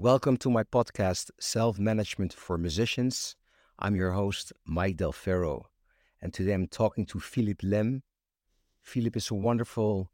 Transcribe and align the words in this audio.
Welcome 0.00 0.36
to 0.36 0.50
my 0.50 0.62
podcast, 0.62 1.32
Self 1.40 1.76
Management 1.80 2.32
for 2.32 2.56
Musicians. 2.56 3.34
I'm 3.80 3.96
your 3.96 4.12
host, 4.12 4.52
Mike 4.64 4.96
Del 4.96 5.10
Ferro, 5.10 5.70
and 6.22 6.32
today 6.32 6.52
I'm 6.52 6.68
talking 6.68 7.04
to 7.06 7.18
Philippe 7.18 7.66
Lemm. 7.66 8.02
Philippe 8.80 9.18
is 9.18 9.28
a 9.32 9.34
wonderful 9.34 10.12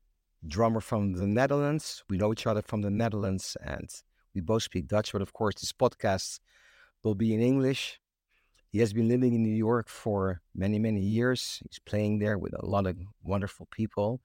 drummer 0.49 0.81
from 0.81 1.13
the 1.13 1.27
Netherlands. 1.27 2.03
We 2.09 2.17
know 2.17 2.33
each 2.33 2.47
other 2.47 2.63
from 2.63 2.81
the 2.81 2.91
Netherlands, 2.91 3.59
and 3.63 3.91
we 4.35 4.41
both 4.41 4.63
speak 4.63 4.89
Dutch, 4.89 5.13
but 5.13 5.21
of 5.21 5.35
course, 5.35 5.57
this 5.57 5.75
podcast 5.75 6.41
will 7.03 7.15
be 7.15 7.35
in 7.35 7.43
English. 7.43 8.01
He 8.71 8.79
has 8.79 8.95
been 8.95 9.09
living 9.09 9.35
in 9.35 9.43
New 9.43 9.55
York 9.55 9.91
for 9.91 10.41
many, 10.55 10.79
many 10.79 11.03
years. 11.03 11.61
He's 11.69 11.79
playing 11.79 12.21
there 12.21 12.39
with 12.39 12.55
a 12.59 12.65
lot 12.65 12.87
of 12.87 12.97
wonderful 13.23 13.69
people. 13.71 14.23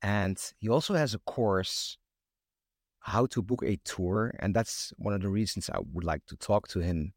And 0.00 0.38
he 0.60 0.70
also 0.70 0.94
has 0.94 1.12
a 1.12 1.18
course 1.18 1.98
how 3.04 3.26
to 3.26 3.42
book 3.42 3.62
a 3.62 3.76
tour. 3.84 4.34
And 4.38 4.54
that's 4.54 4.92
one 4.96 5.12
of 5.12 5.20
the 5.20 5.28
reasons 5.28 5.68
I 5.68 5.78
would 5.92 6.04
like 6.04 6.24
to 6.26 6.36
talk 6.36 6.68
to 6.68 6.80
him 6.80 7.12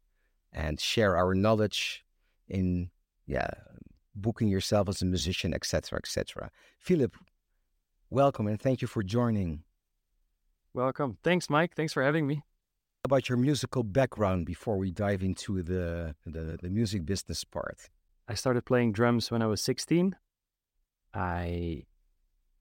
and 0.52 0.78
share 0.78 1.16
our 1.16 1.34
knowledge 1.34 2.04
in 2.48 2.90
yeah 3.26 3.50
booking 4.14 4.48
yourself 4.48 4.88
as 4.88 5.00
a 5.00 5.06
musician, 5.06 5.54
etc., 5.54 5.98
etc. 5.98 6.50
Philippe, 6.78 7.16
welcome 8.10 8.46
and 8.46 8.60
thank 8.60 8.82
you 8.82 8.88
for 8.88 9.02
joining. 9.02 9.62
Welcome. 10.74 11.16
Thanks, 11.22 11.48
Mike. 11.48 11.74
Thanks 11.74 11.92
for 11.92 12.02
having 12.02 12.26
me. 12.26 12.42
About 13.04 13.28
your 13.28 13.38
musical 13.38 13.82
background 13.82 14.44
before 14.44 14.76
we 14.76 14.90
dive 14.90 15.22
into 15.22 15.62
the, 15.62 16.14
the, 16.26 16.58
the 16.60 16.68
music 16.68 17.06
business 17.06 17.44
part. 17.44 17.88
I 18.28 18.34
started 18.34 18.66
playing 18.66 18.92
drums 18.92 19.30
when 19.30 19.40
I 19.40 19.46
was 19.46 19.62
16. 19.62 20.16
I 21.14 21.84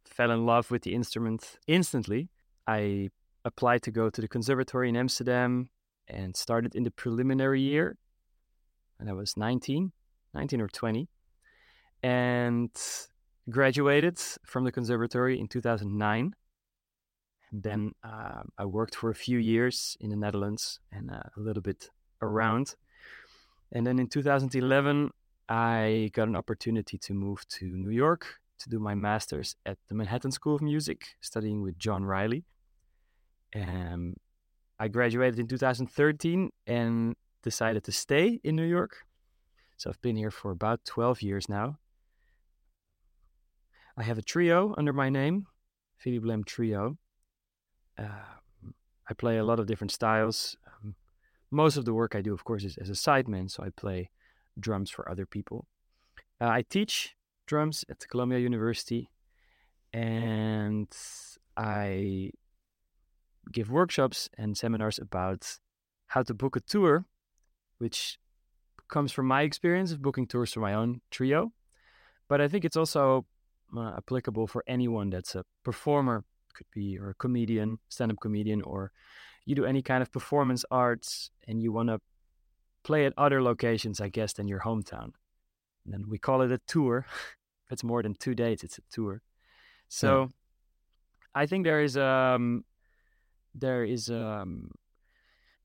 fell 0.06 0.32
in 0.32 0.46
love 0.46 0.72
with 0.72 0.84
the 0.84 0.94
instrument 0.94 1.58
instantly. 1.68 2.30
I 2.68 3.10
applied 3.46 3.82
to 3.84 3.92
go 3.92 4.10
to 4.10 4.22
the 4.22 4.28
conservatory 4.28 4.90
in 4.90 4.98
Amsterdam 4.98 5.70
and 6.08 6.36
started 6.36 6.76
in 6.76 6.84
the 6.84 6.92
preliminary 6.92 7.62
year. 7.62 7.98
And 9.00 9.10
I 9.10 9.14
was 9.14 9.38
19, 9.38 9.92
19 10.34 10.62
or 10.62 10.68
20, 10.68 11.08
and 12.04 12.72
graduated 13.50 14.20
from 14.46 14.66
the 14.66 14.72
conservatory 14.72 15.40
in 15.40 15.48
2009. 15.48 16.34
And 17.52 17.64
then 17.64 17.92
uh, 18.04 18.42
I 18.58 18.66
worked 18.66 18.96
for 18.96 19.10
a 19.10 19.16
few 19.16 19.38
years 19.38 19.96
in 20.02 20.10
the 20.10 20.18
Netherlands 20.18 20.80
and 20.92 21.10
uh, 21.10 21.22
a 21.36 21.40
little 21.40 21.62
bit 21.62 21.90
around. 22.22 22.76
And 23.72 23.86
then 23.88 24.00
in 24.00 24.08
2011, 24.08 25.12
I 25.48 26.10
got 26.14 26.28
an 26.28 26.36
opportunity 26.36 26.98
to 26.98 27.14
move 27.14 27.48
to 27.50 27.66
New 27.66 27.92
York 27.92 28.40
to 28.60 28.70
do 28.70 28.80
my 28.80 28.96
master's 28.96 29.56
at 29.66 29.78
the 29.88 29.96
Manhattan 29.96 30.32
School 30.32 30.56
of 30.56 30.62
Music, 30.62 31.16
studying 31.22 31.62
with 31.62 31.78
John 31.78 32.04
Riley. 32.04 32.44
Um, 33.56 34.16
I 34.80 34.88
graduated 34.88 35.40
in 35.40 35.48
2013 35.48 36.50
and 36.68 37.16
decided 37.44 37.84
to 37.86 37.92
stay 37.92 38.40
in 38.44 38.56
New 38.56 38.66
York. 38.66 39.06
So 39.78 39.90
I've 39.90 40.02
been 40.02 40.16
here 40.16 40.32
for 40.32 40.52
about 40.52 40.86
12 40.86 41.22
years 41.22 41.50
now. 41.50 41.78
I 43.96 44.04
have 44.04 44.18
a 44.18 44.22
trio 44.22 44.76
under 44.78 44.94
my 44.94 45.10
name, 45.10 45.48
Philippe 45.98 46.26
Lemm 46.26 46.46
Trio. 46.46 46.98
Uh, 47.98 48.38
I 49.10 49.14
play 49.14 49.38
a 49.38 49.44
lot 49.44 49.60
of 49.60 49.66
different 49.66 49.92
styles. 49.92 50.56
Um, 50.68 50.96
most 51.50 51.78
of 51.78 51.86
the 51.86 51.94
work 51.94 52.14
I 52.14 52.22
do, 52.22 52.34
of 52.34 52.44
course, 52.44 52.64
is 52.64 52.78
as 52.78 52.90
a 52.90 52.94
sideman, 52.94 53.50
so 53.50 53.64
I 53.64 53.70
play 53.70 54.12
drums 54.60 54.92
for 54.92 55.10
other 55.10 55.26
people. 55.26 55.66
Uh, 56.40 56.48
I 56.48 56.64
teach 56.70 57.16
drums 57.48 57.86
at 57.90 58.08
Columbia 58.08 58.40
University, 58.40 59.10
and 59.94 60.88
I 61.56 62.32
give 63.52 63.70
workshops 63.70 64.30
and 64.38 64.58
seminars 64.58 65.00
about 65.00 65.58
how 66.08 66.24
to 66.24 66.34
book 66.34 66.56
a 66.56 66.60
tour, 66.60 67.06
which 67.78 68.20
comes 68.88 69.12
from 69.12 69.26
my 69.28 69.42
experience 69.42 69.92
of 69.92 70.02
booking 70.02 70.28
tours 70.28 70.54
for 70.54 70.60
my 70.62 70.74
own 70.74 71.02
trio. 71.12 71.52
But 72.28 72.42
I 72.42 72.48
think 72.48 72.66
it's 72.66 72.78
also 72.78 73.26
uh, 73.76 73.94
applicable 73.98 74.48
for 74.48 74.64
anyone 74.68 75.10
that's 75.10 75.36
a 75.36 75.44
performer, 75.64 76.24
could 76.54 76.68
be 76.74 76.98
or 76.98 77.10
a 77.10 77.16
comedian, 77.16 77.80
stand-up 77.90 78.20
comedian, 78.20 78.62
or 78.62 78.92
you 79.46 79.56
do 79.56 79.66
any 79.66 79.82
kind 79.82 80.02
of 80.02 80.12
performance 80.12 80.66
arts 80.72 81.32
and 81.48 81.62
you 81.62 81.72
want 81.72 81.90
to 81.90 82.00
play 82.84 83.06
at 83.06 83.14
other 83.18 83.42
locations, 83.42 84.02
I 84.02 84.10
guess, 84.10 84.34
than 84.34 84.48
your 84.48 84.62
hometown. 84.62 85.12
And 85.86 85.94
then 85.94 86.06
we 86.10 86.18
call 86.18 86.42
it 86.42 86.52
a 86.52 86.60
tour. 86.68 87.06
if 87.66 87.72
it's 87.72 87.84
more 87.84 88.02
than 88.02 88.16
two 88.16 88.34
dates, 88.34 88.64
it's 88.64 88.78
a 88.78 88.82
tour. 88.92 89.22
So 89.88 90.22
yeah. 90.22 90.28
I 91.36 91.46
think 91.46 91.64
there 91.64 91.82
is 91.82 91.98
um, 91.98 92.64
there 93.60 93.84
is 93.84 94.10
um, 94.10 94.72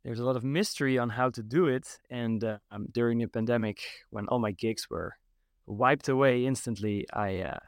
there's 0.05 0.21
a 0.21 0.25
lot 0.25 0.37
of 0.37 0.45
mystery 0.45 0.99
on 0.99 1.11
how 1.11 1.31
to 1.31 1.43
do 1.43 1.67
it. 1.67 1.99
And 2.11 2.43
uh, 2.43 2.59
um, 2.71 2.87
during 2.91 3.19
the 3.19 3.29
pandemic, 3.29 3.81
when 4.11 4.27
all 4.29 4.39
my 4.39 4.53
gigs 4.53 4.91
were 4.91 5.15
wiped 5.67 6.09
away 6.09 6.45
instantly, 6.45 7.07
I 7.13 7.39
uh, 7.41 7.59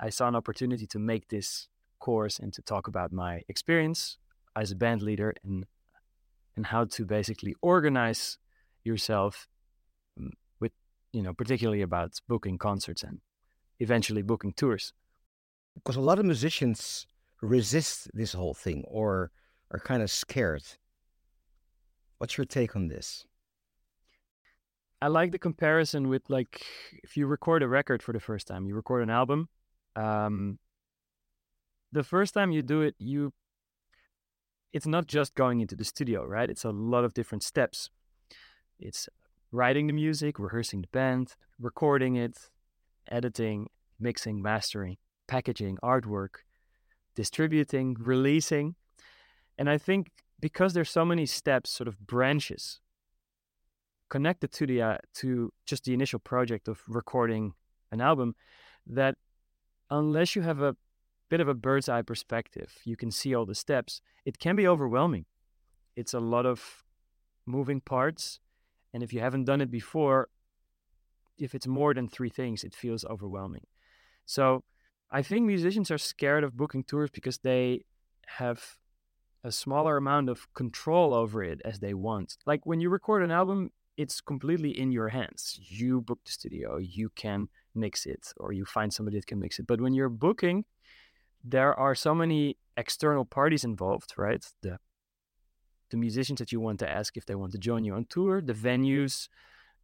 I 0.00 0.10
saw 0.10 0.28
an 0.28 0.36
opportunity 0.36 0.86
to 0.88 0.98
make 0.98 1.28
this 1.28 1.68
course 2.00 2.38
and 2.38 2.52
to 2.52 2.62
talk 2.62 2.86
about 2.86 3.12
my 3.12 3.42
experience 3.48 4.18
as 4.56 4.70
a 4.70 4.76
band 4.76 5.02
leader 5.02 5.34
and 5.44 5.66
and 6.56 6.66
how 6.66 6.84
to 6.84 7.04
basically 7.04 7.54
organize 7.62 8.38
yourself 8.84 9.48
mm, 10.20 10.30
with 10.60 10.72
you 11.12 11.22
know 11.22 11.32
particularly 11.32 11.82
about 11.82 12.20
booking 12.28 12.58
concerts 12.58 13.02
and 13.02 13.20
eventually 13.80 14.22
booking 14.22 14.52
tours 14.52 14.92
because 15.74 15.96
a 15.96 16.00
lot 16.00 16.18
of 16.18 16.24
musicians 16.24 17.06
resist 17.40 18.10
this 18.14 18.32
whole 18.32 18.54
thing 18.54 18.84
or 18.86 19.30
are 19.70 19.78
kind 19.78 20.02
of 20.02 20.10
scared. 20.10 20.62
What's 22.18 22.36
your 22.36 22.44
take 22.44 22.74
on 22.74 22.88
this? 22.88 23.24
I 25.00 25.06
like 25.06 25.30
the 25.30 25.38
comparison 25.38 26.08
with 26.08 26.22
like 26.28 26.64
if 27.04 27.16
you 27.16 27.26
record 27.26 27.62
a 27.62 27.68
record 27.68 28.02
for 28.02 28.12
the 28.12 28.20
first 28.20 28.48
time, 28.48 28.66
you 28.66 28.74
record 28.74 29.02
an 29.02 29.10
album. 29.10 29.48
Um, 29.94 30.58
the 31.92 32.02
first 32.02 32.34
time 32.34 32.50
you 32.50 32.62
do 32.62 32.82
it, 32.82 32.94
you 32.98 33.32
it's 34.72 34.86
not 34.86 35.06
just 35.06 35.34
going 35.34 35.60
into 35.60 35.76
the 35.76 35.84
studio, 35.84 36.24
right? 36.24 36.50
It's 36.50 36.64
a 36.64 36.70
lot 36.70 37.04
of 37.04 37.14
different 37.14 37.42
steps. 37.42 37.90
It's 38.78 39.08
writing 39.50 39.86
the 39.86 39.92
music, 39.92 40.38
rehearsing 40.38 40.82
the 40.82 40.88
band, 40.88 41.34
recording 41.58 42.16
it, 42.16 42.50
editing, 43.10 43.68
mixing, 43.98 44.42
mastering, 44.42 44.96
packaging, 45.26 45.78
artwork, 45.82 46.42
distributing, 47.18 47.96
releasing. 47.98 48.76
And 49.58 49.68
I 49.68 49.76
think 49.76 50.12
because 50.38 50.72
there's 50.72 50.88
so 50.88 51.04
many 51.04 51.26
steps, 51.26 51.68
sort 51.68 51.88
of 51.88 51.98
branches 52.06 52.78
connected 54.08 54.52
to 54.52 54.66
the 54.66 54.80
uh, 54.80 54.98
to 55.14 55.52
just 55.66 55.82
the 55.84 55.94
initial 55.94 56.20
project 56.20 56.68
of 56.68 56.80
recording 56.86 57.54
an 57.90 58.00
album, 58.00 58.36
that 58.86 59.16
unless 59.90 60.36
you 60.36 60.42
have 60.42 60.62
a 60.62 60.76
bit 61.28 61.40
of 61.40 61.48
a 61.48 61.54
bird's 61.54 61.88
eye 61.88 62.02
perspective, 62.02 62.70
you 62.84 62.96
can 62.96 63.10
see 63.10 63.34
all 63.34 63.46
the 63.46 63.54
steps. 63.66 64.00
It 64.24 64.38
can 64.38 64.54
be 64.54 64.68
overwhelming. 64.68 65.26
It's 65.96 66.14
a 66.14 66.20
lot 66.20 66.46
of 66.46 66.84
moving 67.46 67.80
parts, 67.80 68.38
and 68.94 69.02
if 69.02 69.12
you 69.12 69.18
haven't 69.18 69.46
done 69.46 69.60
it 69.60 69.72
before, 69.72 70.28
if 71.36 71.52
it's 71.56 71.66
more 71.66 71.94
than 71.94 72.06
three 72.08 72.30
things, 72.30 72.62
it 72.62 72.74
feels 72.76 73.04
overwhelming. 73.04 73.66
So 74.24 74.62
I 75.10 75.22
think 75.22 75.46
musicians 75.46 75.90
are 75.90 75.98
scared 75.98 76.44
of 76.44 76.56
booking 76.56 76.84
tours 76.84 77.10
because 77.10 77.38
they 77.38 77.84
have 78.26 78.76
a 79.42 79.50
smaller 79.50 79.96
amount 79.96 80.28
of 80.28 80.52
control 80.54 81.14
over 81.14 81.42
it 81.42 81.60
as 81.64 81.80
they 81.80 81.94
want. 81.94 82.36
Like 82.44 82.66
when 82.66 82.80
you 82.80 82.90
record 82.90 83.22
an 83.22 83.30
album, 83.30 83.70
it's 83.96 84.20
completely 84.20 84.78
in 84.78 84.92
your 84.92 85.08
hands. 85.08 85.58
You 85.62 86.00
book 86.02 86.20
the 86.24 86.32
studio, 86.32 86.76
you 86.76 87.10
can 87.14 87.48
mix 87.74 88.06
it, 88.06 88.32
or 88.36 88.52
you 88.52 88.64
find 88.64 88.92
somebody 88.92 89.18
that 89.18 89.26
can 89.26 89.40
mix 89.40 89.58
it. 89.58 89.66
But 89.66 89.80
when 89.80 89.94
you're 89.94 90.08
booking, 90.08 90.64
there 91.42 91.74
are 91.74 91.94
so 91.94 92.14
many 92.14 92.58
external 92.76 93.24
parties 93.24 93.64
involved, 93.64 94.14
right? 94.16 94.44
The 94.62 94.78
the 95.90 95.96
musicians 95.96 96.38
that 96.38 96.52
you 96.52 96.60
want 96.60 96.78
to 96.80 96.88
ask 96.88 97.16
if 97.16 97.24
they 97.24 97.34
want 97.34 97.52
to 97.52 97.58
join 97.58 97.82
you 97.82 97.94
on 97.94 98.04
tour, 98.10 98.42
the 98.42 98.52
venues, 98.52 99.28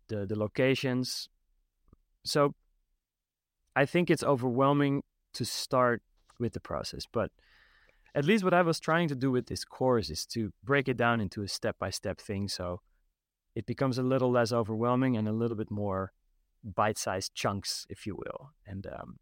the 0.08 0.26
the 0.26 0.38
locations. 0.38 1.28
So 2.24 2.54
I 3.74 3.86
think 3.86 4.10
it's 4.10 4.22
overwhelming 4.22 5.02
to 5.34 5.44
start 5.44 6.02
with 6.38 6.52
the 6.52 6.60
process. 6.60 7.06
But 7.10 7.30
at 8.14 8.24
least 8.24 8.44
what 8.44 8.54
I 8.54 8.62
was 8.62 8.80
trying 8.80 9.08
to 9.08 9.14
do 9.14 9.30
with 9.30 9.46
this 9.46 9.64
course 9.64 10.10
is 10.10 10.24
to 10.26 10.52
break 10.62 10.88
it 10.88 10.96
down 10.96 11.20
into 11.20 11.42
a 11.42 11.48
step 11.48 11.76
by 11.78 11.90
step 11.90 12.20
thing. 12.20 12.48
So 12.48 12.80
it 13.54 13.66
becomes 13.66 13.98
a 13.98 14.02
little 14.02 14.30
less 14.30 14.52
overwhelming 14.52 15.16
and 15.16 15.28
a 15.28 15.32
little 15.32 15.56
bit 15.56 15.70
more 15.70 16.12
bite 16.62 16.98
sized 16.98 17.34
chunks, 17.34 17.86
if 17.88 18.06
you 18.06 18.14
will. 18.16 18.50
And 18.66 18.86
um, 18.86 19.18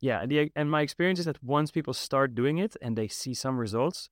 yeah, 0.00 0.26
the, 0.26 0.50
and 0.56 0.70
my 0.70 0.82
experience 0.82 1.18
is 1.18 1.26
that 1.26 1.42
once 1.42 1.70
people 1.70 1.94
start 1.94 2.34
doing 2.34 2.58
it 2.58 2.76
and 2.80 2.96
they 2.96 3.08
see 3.08 3.34
some 3.34 3.58
results, 3.58 4.10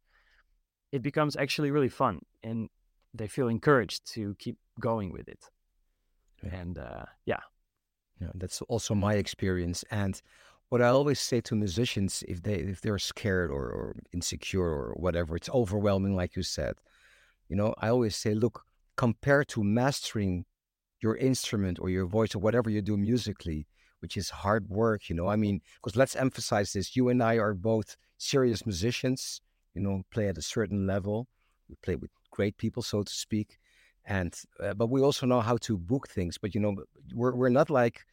it 0.92 1.02
becomes 1.02 1.36
actually 1.36 1.70
really 1.70 1.88
fun 1.88 2.20
and 2.42 2.69
they 3.14 3.28
feel 3.28 3.48
encouraged 3.48 4.06
to 4.12 4.34
keep 4.38 4.56
going 4.78 5.12
with 5.12 5.28
it. 5.28 5.50
Yeah. 6.42 6.54
And 6.54 6.78
uh, 6.78 7.04
yeah. 7.24 7.40
Yeah, 8.20 8.28
that's 8.34 8.62
also 8.62 8.94
my 8.94 9.14
experience. 9.14 9.84
And 9.90 10.20
what 10.68 10.82
I 10.82 10.88
always 10.88 11.20
say 11.20 11.40
to 11.42 11.54
musicians 11.54 12.24
if 12.26 12.42
they 12.42 12.54
if 12.54 12.80
they're 12.80 12.98
scared 12.98 13.50
or, 13.50 13.64
or 13.70 13.96
insecure 14.12 14.64
or 14.64 14.94
whatever, 14.94 15.36
it's 15.36 15.50
overwhelming, 15.50 16.16
like 16.16 16.36
you 16.36 16.42
said. 16.42 16.74
You 17.48 17.56
know, 17.56 17.74
I 17.78 17.88
always 17.88 18.16
say, 18.16 18.34
look, 18.34 18.64
compared 18.96 19.48
to 19.48 19.62
mastering 19.62 20.44
your 21.00 21.16
instrument 21.16 21.78
or 21.80 21.88
your 21.90 22.06
voice 22.06 22.34
or 22.34 22.40
whatever 22.40 22.68
you 22.70 22.82
do 22.82 22.96
musically, 22.96 23.66
which 24.00 24.16
is 24.16 24.30
hard 24.30 24.68
work, 24.68 25.08
you 25.08 25.14
know. 25.14 25.28
I 25.28 25.36
mean, 25.36 25.60
because 25.76 25.96
let's 25.96 26.16
emphasize 26.16 26.72
this: 26.72 26.96
you 26.96 27.08
and 27.08 27.22
I 27.22 27.36
are 27.38 27.54
both 27.54 27.96
serious 28.19 28.66
musicians. 28.66 29.40
You 29.74 29.82
know, 29.82 30.02
play 30.10 30.28
at 30.28 30.38
a 30.38 30.42
certain 30.42 30.86
level. 30.86 31.28
We 31.69 31.76
play 31.82 31.96
with 31.96 32.10
great 32.30 32.56
people, 32.56 32.82
so 32.82 33.02
to 33.02 33.12
speak, 33.12 33.58
and 34.04 34.34
uh, 34.60 34.74
but 34.74 34.88
we 34.88 35.00
also 35.00 35.26
know 35.26 35.40
how 35.40 35.58
to 35.58 35.78
book 35.78 36.08
things. 36.08 36.38
But 36.38 36.54
you 36.54 36.60
know, 36.60 36.76
we're 37.14 37.34
we're 37.36 37.50
not 37.50 37.70
like 37.70 38.04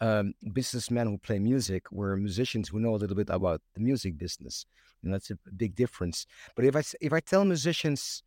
um, 0.00 0.34
businessmen 0.52 1.06
who 1.06 1.18
play 1.18 1.38
music. 1.38 1.90
We're 1.90 2.16
musicians 2.16 2.68
who 2.68 2.80
know 2.80 2.94
a 2.94 2.96
little 2.96 3.16
bit 3.16 3.30
about 3.30 3.62
the 3.74 3.80
music 3.80 4.18
business, 4.18 4.66
and 5.02 5.12
that's 5.12 5.30
a 5.30 5.38
big 5.56 5.74
difference. 5.74 6.26
But 6.54 6.64
if 6.64 6.76
I 6.76 6.82
if 7.00 7.12
I 7.12 7.20
tell 7.20 7.44
musicians, 7.44 8.22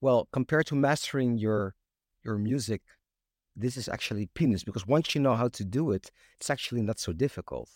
well, 0.00 0.28
compared 0.32 0.66
to 0.66 0.74
mastering 0.74 1.38
your 1.38 1.74
your 2.24 2.38
music, 2.38 2.82
this 3.56 3.76
is 3.76 3.88
actually 3.88 4.26
peanuts 4.34 4.64
because 4.64 4.86
once 4.86 5.14
you 5.14 5.20
know 5.20 5.34
how 5.34 5.48
to 5.48 5.64
do 5.64 5.90
it, 5.92 6.10
it's 6.38 6.50
actually 6.50 6.82
not 6.82 6.98
so 6.98 7.12
difficult. 7.12 7.70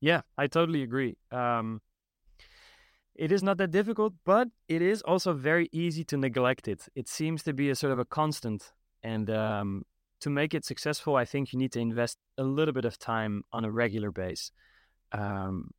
Yeah, 0.00 0.22
I 0.36 0.46
totally 0.46 0.82
agree. 0.82 1.16
Um, 1.32 1.80
it 3.14 3.32
is 3.32 3.42
not 3.42 3.56
that 3.58 3.70
difficult, 3.70 4.12
but 4.24 4.48
it 4.68 4.82
is 4.82 5.00
also 5.02 5.32
very 5.32 5.68
easy 5.72 6.04
to 6.04 6.16
neglect 6.16 6.68
it. 6.68 6.86
It 6.94 7.08
seems 7.08 7.42
to 7.44 7.54
be 7.54 7.70
a 7.70 7.74
sort 7.74 7.92
of 7.92 7.98
a 7.98 8.04
constant, 8.04 8.72
and 9.02 9.30
um, 9.30 9.84
to 10.20 10.30
make 10.30 10.54
it 10.54 10.64
successful, 10.64 11.16
I 11.16 11.24
think 11.24 11.52
you 11.52 11.58
need 11.58 11.72
to 11.72 11.80
invest 11.80 12.18
a 12.38 12.42
little 12.42 12.72
bit 12.72 12.84
of 12.84 12.98
time 12.98 13.42
on 13.52 13.64
a 13.64 13.70
regular 13.70 14.10
base. 14.10 14.50
Um, 15.12 15.70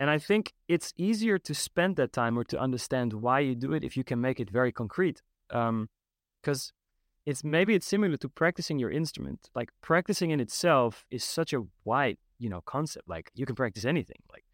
and 0.00 0.10
I 0.10 0.18
think 0.18 0.52
it's 0.68 0.92
easier 0.96 1.38
to 1.38 1.54
spend 1.54 1.96
that 1.96 2.12
time 2.12 2.38
or 2.38 2.44
to 2.44 2.58
understand 2.58 3.12
why 3.12 3.40
you 3.40 3.54
do 3.54 3.72
it 3.72 3.84
if 3.84 3.96
you 3.96 4.04
can 4.04 4.20
make 4.20 4.40
it 4.40 4.50
very 4.50 4.72
concrete. 4.72 5.22
Because 5.48 5.70
um, 5.70 5.88
it's 7.26 7.44
maybe 7.44 7.74
it's 7.74 7.86
similar 7.86 8.16
to 8.16 8.28
practicing 8.28 8.78
your 8.78 8.90
instrument. 8.90 9.48
Like 9.54 9.70
practicing 9.80 10.30
in 10.30 10.40
itself 10.40 11.06
is 11.10 11.24
such 11.24 11.52
a 11.52 11.62
wide, 11.84 12.18
you 12.38 12.50
know, 12.50 12.60
concept. 12.62 13.08
Like 13.08 13.30
you 13.34 13.46
can 13.46 13.54
practice 13.54 13.84
anything. 13.84 14.18
Like 14.32 14.44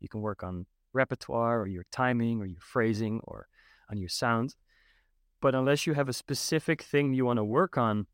you 0.00 0.08
can 0.08 0.20
work 0.20 0.42
on 0.42 0.66
repertoire 0.92 1.60
or 1.60 1.66
your 1.66 1.86
timing 1.90 2.40
or 2.40 2.46
your 2.46 2.60
phrasing 2.60 3.20
or 3.24 3.48
on 3.90 3.96
your 3.96 4.08
sound. 4.08 4.54
But 5.40 5.54
unless 5.54 5.86
you 5.86 5.94
have 5.94 6.08
a 6.08 6.12
specific 6.12 6.82
thing 6.82 7.14
you 7.14 7.24
want 7.24 7.38
to 7.38 7.44
work 7.44 7.78
on, 7.78 8.06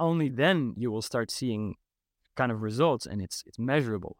only 0.00 0.28
then 0.28 0.74
you 0.76 0.90
will 0.90 1.02
start 1.02 1.30
seeing 1.30 1.76
kind 2.36 2.50
of 2.50 2.62
results 2.62 3.06
and 3.06 3.22
it's 3.22 3.44
it's 3.46 3.58
measurable. 3.58 4.16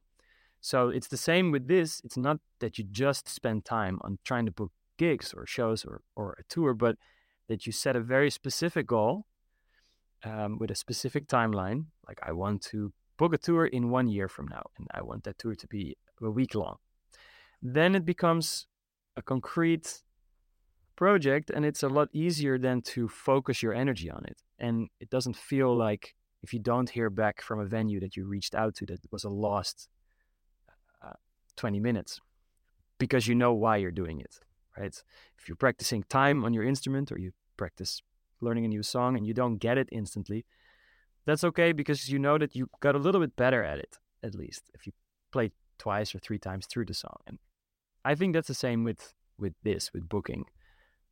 So 0.60 0.90
it's 0.90 1.08
the 1.08 1.16
same 1.16 1.50
with 1.50 1.68
this. 1.68 2.02
It's 2.04 2.18
not 2.18 2.38
that 2.58 2.76
you 2.78 2.84
just 2.84 3.28
spend 3.28 3.64
time 3.64 3.98
on 4.02 4.18
trying 4.24 4.46
to 4.46 4.52
book 4.52 4.72
gigs 4.98 5.32
or 5.32 5.46
shows 5.46 5.84
or, 5.84 6.02
or 6.14 6.36
a 6.38 6.44
tour, 6.44 6.74
but 6.74 6.96
that 7.48 7.66
you 7.66 7.72
set 7.72 7.96
a 7.96 8.00
very 8.00 8.30
specific 8.30 8.86
goal 8.86 9.24
um, 10.22 10.58
with 10.58 10.70
a 10.70 10.74
specific 10.74 11.26
timeline. 11.26 11.86
Like 12.06 12.20
I 12.22 12.32
want 12.32 12.62
to 12.72 12.92
book 13.16 13.32
a 13.32 13.38
tour 13.38 13.66
in 13.66 13.90
one 13.90 14.08
year 14.08 14.28
from 14.28 14.46
now, 14.48 14.64
and 14.76 14.86
I 14.92 15.02
want 15.02 15.24
that 15.24 15.38
tour 15.38 15.54
to 15.54 15.66
be 15.66 15.96
a 16.22 16.30
week 16.30 16.54
long. 16.54 16.76
Then 17.62 17.94
it 17.94 18.04
becomes 18.04 18.66
a 19.16 19.22
concrete 19.22 20.02
project, 21.00 21.48
and 21.54 21.64
it's 21.64 21.82
a 21.82 21.88
lot 21.88 22.08
easier 22.12 22.56
than 22.58 22.82
to 22.82 23.08
focus 23.08 23.56
your 23.64 23.74
energy 23.84 24.08
on 24.10 24.22
it 24.26 24.38
and 24.60 24.88
it 25.00 25.10
doesn't 25.10 25.36
feel 25.36 25.74
like 25.74 26.14
if 26.42 26.52
you 26.52 26.60
don't 26.60 26.90
hear 26.90 27.10
back 27.10 27.42
from 27.42 27.58
a 27.58 27.64
venue 27.64 27.98
that 28.00 28.16
you 28.16 28.26
reached 28.26 28.54
out 28.54 28.74
to 28.74 28.86
that 28.86 29.00
was 29.10 29.24
a 29.24 29.28
lost 29.28 29.88
uh, 31.04 31.18
20 31.56 31.80
minutes 31.80 32.20
because 32.98 33.26
you 33.26 33.34
know 33.34 33.52
why 33.52 33.78
you're 33.78 33.90
doing 34.02 34.20
it 34.20 34.38
right? 34.76 35.02
If 35.38 35.48
you're 35.48 35.56
practicing 35.56 36.04
time 36.04 36.44
on 36.44 36.54
your 36.54 36.64
instrument 36.64 37.10
or 37.10 37.18
you 37.18 37.32
practice 37.56 38.02
learning 38.40 38.64
a 38.64 38.68
new 38.68 38.82
song 38.82 39.16
and 39.16 39.26
you 39.26 39.34
don't 39.34 39.56
get 39.56 39.76
it 39.78 39.88
instantly 39.90 40.44
that's 41.26 41.44
okay 41.44 41.72
because 41.72 42.08
you 42.08 42.18
know 42.18 42.38
that 42.38 42.54
you 42.56 42.68
got 42.80 42.94
a 42.94 42.98
little 42.98 43.20
bit 43.20 43.36
better 43.36 43.62
at 43.62 43.78
it 43.78 43.98
at 44.22 44.34
least 44.34 44.62
if 44.74 44.86
you 44.86 44.92
play 45.32 45.50
twice 45.78 46.14
or 46.14 46.18
three 46.18 46.38
times 46.38 46.66
through 46.66 46.86
the 46.86 46.94
song 46.94 47.18
and 47.26 47.38
i 48.02 48.14
think 48.14 48.32
that's 48.32 48.48
the 48.48 48.54
same 48.54 48.82
with 48.82 49.14
with 49.38 49.52
this 49.62 49.92
with 49.92 50.08
booking 50.08 50.46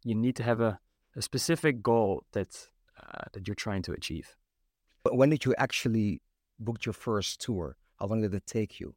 you 0.05 0.15
need 0.15 0.37
to 0.37 0.43
have 0.43 0.61
a, 0.61 0.79
a 1.17 1.23
specific 1.23 1.83
goal 1.83 2.25
that 2.33 2.69
uh, 2.99 3.25
that 3.33 3.47
you're 3.47 3.55
trying 3.55 3.83
to 3.83 3.93
achieve. 3.93 4.37
But 5.03 5.17
when 5.17 5.31
did 5.31 5.45
you 5.45 5.55
actually 5.59 6.21
book 6.59 6.85
your 6.85 6.93
first 6.93 7.41
tour? 7.41 7.77
How 7.99 8.07
long 8.07 8.21
did 8.23 8.35
it 8.35 8.47
take 8.47 8.81
you? 8.81 8.95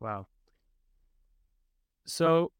Wow. 0.00 0.26
So 2.06 2.52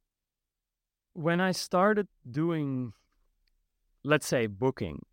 when 1.14 1.40
I 1.40 1.52
started 1.52 2.08
doing, 2.30 2.92
let's 4.04 4.26
say, 4.26 4.46
booking, 4.46 5.04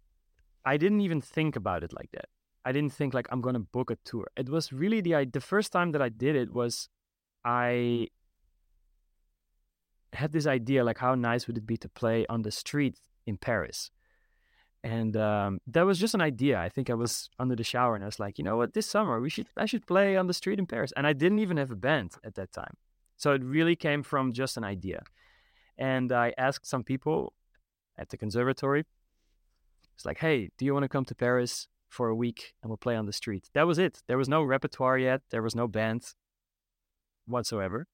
I 0.66 0.78
didn't 0.78 1.01
even 1.01 1.21
think 1.21 1.56
about 1.56 1.83
it 1.83 1.94
like 1.94 2.12
that. 2.12 2.25
I 2.66 2.71
didn't 2.71 2.94
think 2.94 3.13
like 3.13 3.28
I'm 3.31 3.42
gonna 3.42 3.60
book 3.60 3.92
a 3.92 3.98
tour. 4.04 4.28
It 4.36 4.50
was 4.50 4.74
really 4.74 5.01
the 5.01 5.25
the 5.31 5.42
first 5.42 5.71
time 5.71 5.92
that 5.92 6.01
I 6.01 6.10
did 6.10 6.36
it 6.36 6.51
was 6.51 6.89
I 7.44 8.07
had 10.15 10.31
this 10.31 10.47
idea 10.47 10.83
like 10.83 10.97
how 10.97 11.15
nice 11.15 11.47
would 11.47 11.57
it 11.57 11.65
be 11.65 11.77
to 11.77 11.89
play 11.89 12.25
on 12.27 12.41
the 12.41 12.51
street 12.51 13.00
in 13.25 13.38
Paris 13.38 13.91
and 14.85 15.17
um, 15.17 15.59
that 15.65 15.81
was 15.81 15.97
just 15.97 16.13
an 16.13 16.21
idea. 16.21 16.59
I 16.59 16.69
think 16.69 16.91
I 16.91 16.94
was 16.94 17.31
under 17.39 17.56
the 17.56 17.63
shower 17.63 17.95
and 17.95 18.03
I 18.03 18.06
was 18.06 18.19
like, 18.19 18.38
you 18.38 18.44
know 18.44 18.56
what, 18.56 18.73
this 18.73 18.85
summer 18.85 19.19
we 19.19 19.31
should 19.31 19.47
I 19.57 19.65
should 19.65 19.88
play 19.88 20.15
on 20.15 20.27
the 20.27 20.33
street 20.33 20.59
in 20.59 20.67
Paris. 20.67 20.94
And 20.95 21.07
I 21.07 21.13
didn't 21.13 21.39
even 21.39 21.57
have 21.57 21.71
a 21.71 21.75
band 21.75 22.12
at 22.23 22.35
that 22.35 22.53
time, 22.53 22.77
so 23.17 23.33
it 23.33 23.44
really 23.44 23.75
came 23.75 24.03
from 24.03 24.31
just 24.31 24.57
an 24.57 24.63
idea. 24.63 25.01
And 25.75 26.12
I 26.12 26.33
asked 26.38 26.68
some 26.68 26.83
people 26.83 27.33
at 27.97 28.09
the 28.09 28.18
conservatory. 28.18 28.85
It's 29.95 30.06
like, 30.06 30.19
hey, 30.19 30.51
do 30.56 30.65
you 30.65 30.73
want 30.73 30.83
to 30.83 30.89
come 30.89 31.06
to 31.06 31.15
Paris 31.15 31.68
for 31.89 32.09
a 32.09 32.15
week 32.15 32.53
and 32.61 32.69
we'll 32.69 32.77
play 32.77 32.95
on 32.95 33.07
the 33.07 33.13
street? 33.13 33.50
That 33.53 33.65
was 33.65 33.79
it. 33.79 34.03
There 34.07 34.19
was 34.19 34.29
no 34.29 34.44
repertoire 34.44 35.00
yet. 35.00 35.21
There 35.31 35.41
was 35.41 35.56
no 35.56 35.68
band 35.68 36.13
whatsoever, 37.25 37.88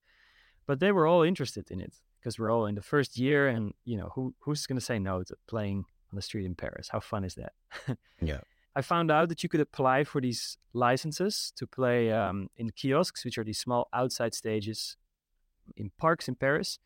but 0.66 0.80
they 0.80 0.92
were 0.92 1.08
all 1.08 1.24
interested 1.24 1.72
in 1.72 1.82
it 1.82 1.94
because 2.20 2.38
we're 2.38 2.52
all 2.52 2.66
in 2.66 2.76
the 2.76 2.82
first 2.82 3.18
year, 3.18 3.48
and 3.48 3.74
you 3.86 3.98
know 3.98 4.12
who 4.16 4.34
who's 4.40 4.66
going 4.68 4.80
to 4.80 4.86
say 4.86 5.00
no 5.00 5.24
to 5.24 5.36
playing 5.48 5.86
on 6.12 6.16
the 6.16 6.22
street 6.22 6.46
in 6.46 6.56
Paris. 6.56 6.90
How 6.90 7.00
fun 7.00 7.24
is 7.24 7.36
that? 7.36 7.54
yeah. 8.22 8.42
I 8.74 8.82
found 8.82 9.12
out 9.12 9.28
that 9.28 9.44
you 9.44 9.50
could 9.50 9.60
apply 9.60 10.06
for 10.06 10.22
these 10.22 10.58
licenses 10.72 11.52
to 11.58 11.68
play 11.68 12.10
um, 12.12 12.50
in 12.56 12.70
kiosks, 12.70 13.26
which 13.26 13.38
are 13.38 13.44
these 13.44 13.60
small 13.60 13.90
outside 13.92 14.34
stages 14.34 14.96
in 15.76 15.92
parks 15.98 16.30
in 16.30 16.36
Paris, 16.36 16.80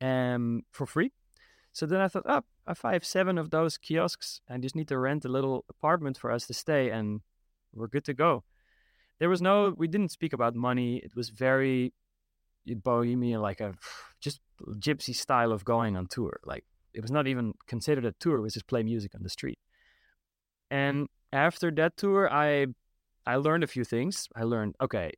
um, 0.00 0.62
for 0.70 0.86
free. 0.86 1.12
So 1.72 1.84
then 1.86 2.00
I 2.00 2.08
thought, 2.08 2.24
oh, 2.26 2.42
if 2.66 2.84
I 2.84 2.94
have 2.94 3.04
seven 3.04 3.36
of 3.36 3.50
those 3.50 3.76
kiosks, 3.76 4.40
I 4.48 4.56
just 4.58 4.74
need 4.74 4.88
to 4.88 4.98
rent 4.98 5.24
a 5.24 5.28
little 5.28 5.64
apartment 5.68 6.16
for 6.16 6.30
us 6.30 6.46
to 6.46 6.54
stay, 6.54 6.90
and 6.90 7.20
we're 7.74 7.86
good 7.86 8.04
to 8.04 8.14
go. 8.14 8.44
There 9.18 9.28
was 9.28 9.42
no, 9.42 9.74
we 9.76 9.88
didn't 9.88 10.10
speak 10.10 10.32
about 10.32 10.54
money. 10.54 10.96
It 10.96 11.14
was 11.14 11.28
very 11.28 11.92
bohemian, 12.66 13.40
like 13.40 13.60
a 13.60 13.74
just 14.20 14.40
gypsy 14.78 15.14
style 15.14 15.52
of 15.52 15.64
going 15.64 15.96
on 15.96 16.06
tour. 16.06 16.40
Like 16.44 16.64
it 16.94 17.02
was 17.02 17.10
not 17.10 17.26
even 17.26 17.54
considered 17.66 18.04
a 18.04 18.12
tour. 18.12 18.36
It 18.36 18.42
was 18.42 18.54
just 18.54 18.66
play 18.66 18.82
music 18.82 19.14
on 19.14 19.22
the 19.22 19.28
street. 19.28 19.58
And 20.70 21.08
after 21.32 21.70
that 21.72 21.96
tour, 21.96 22.32
I 22.32 22.66
I 23.26 23.36
learned 23.36 23.64
a 23.64 23.68
few 23.68 23.84
things. 23.84 24.28
I 24.34 24.44
learned 24.44 24.76
okay, 24.80 25.12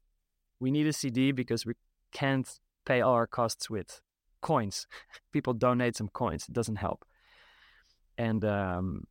we 0.61 0.71
need 0.71 0.87
a 0.87 0.93
CD 0.93 1.33
because 1.33 1.67
we 1.67 1.75
can't 2.13 2.49
pay 2.85 3.01
all 3.01 3.15
our 3.15 3.27
costs 3.27 3.71
with 3.71 4.01
coins. 4.41 4.87
People 5.33 5.55
donate 5.55 5.97
some 5.97 6.09
coins. 6.09 6.47
It 6.49 6.53
doesn't 6.53 6.77
help. 6.77 7.05
And 8.19 8.45
um, 8.45 9.05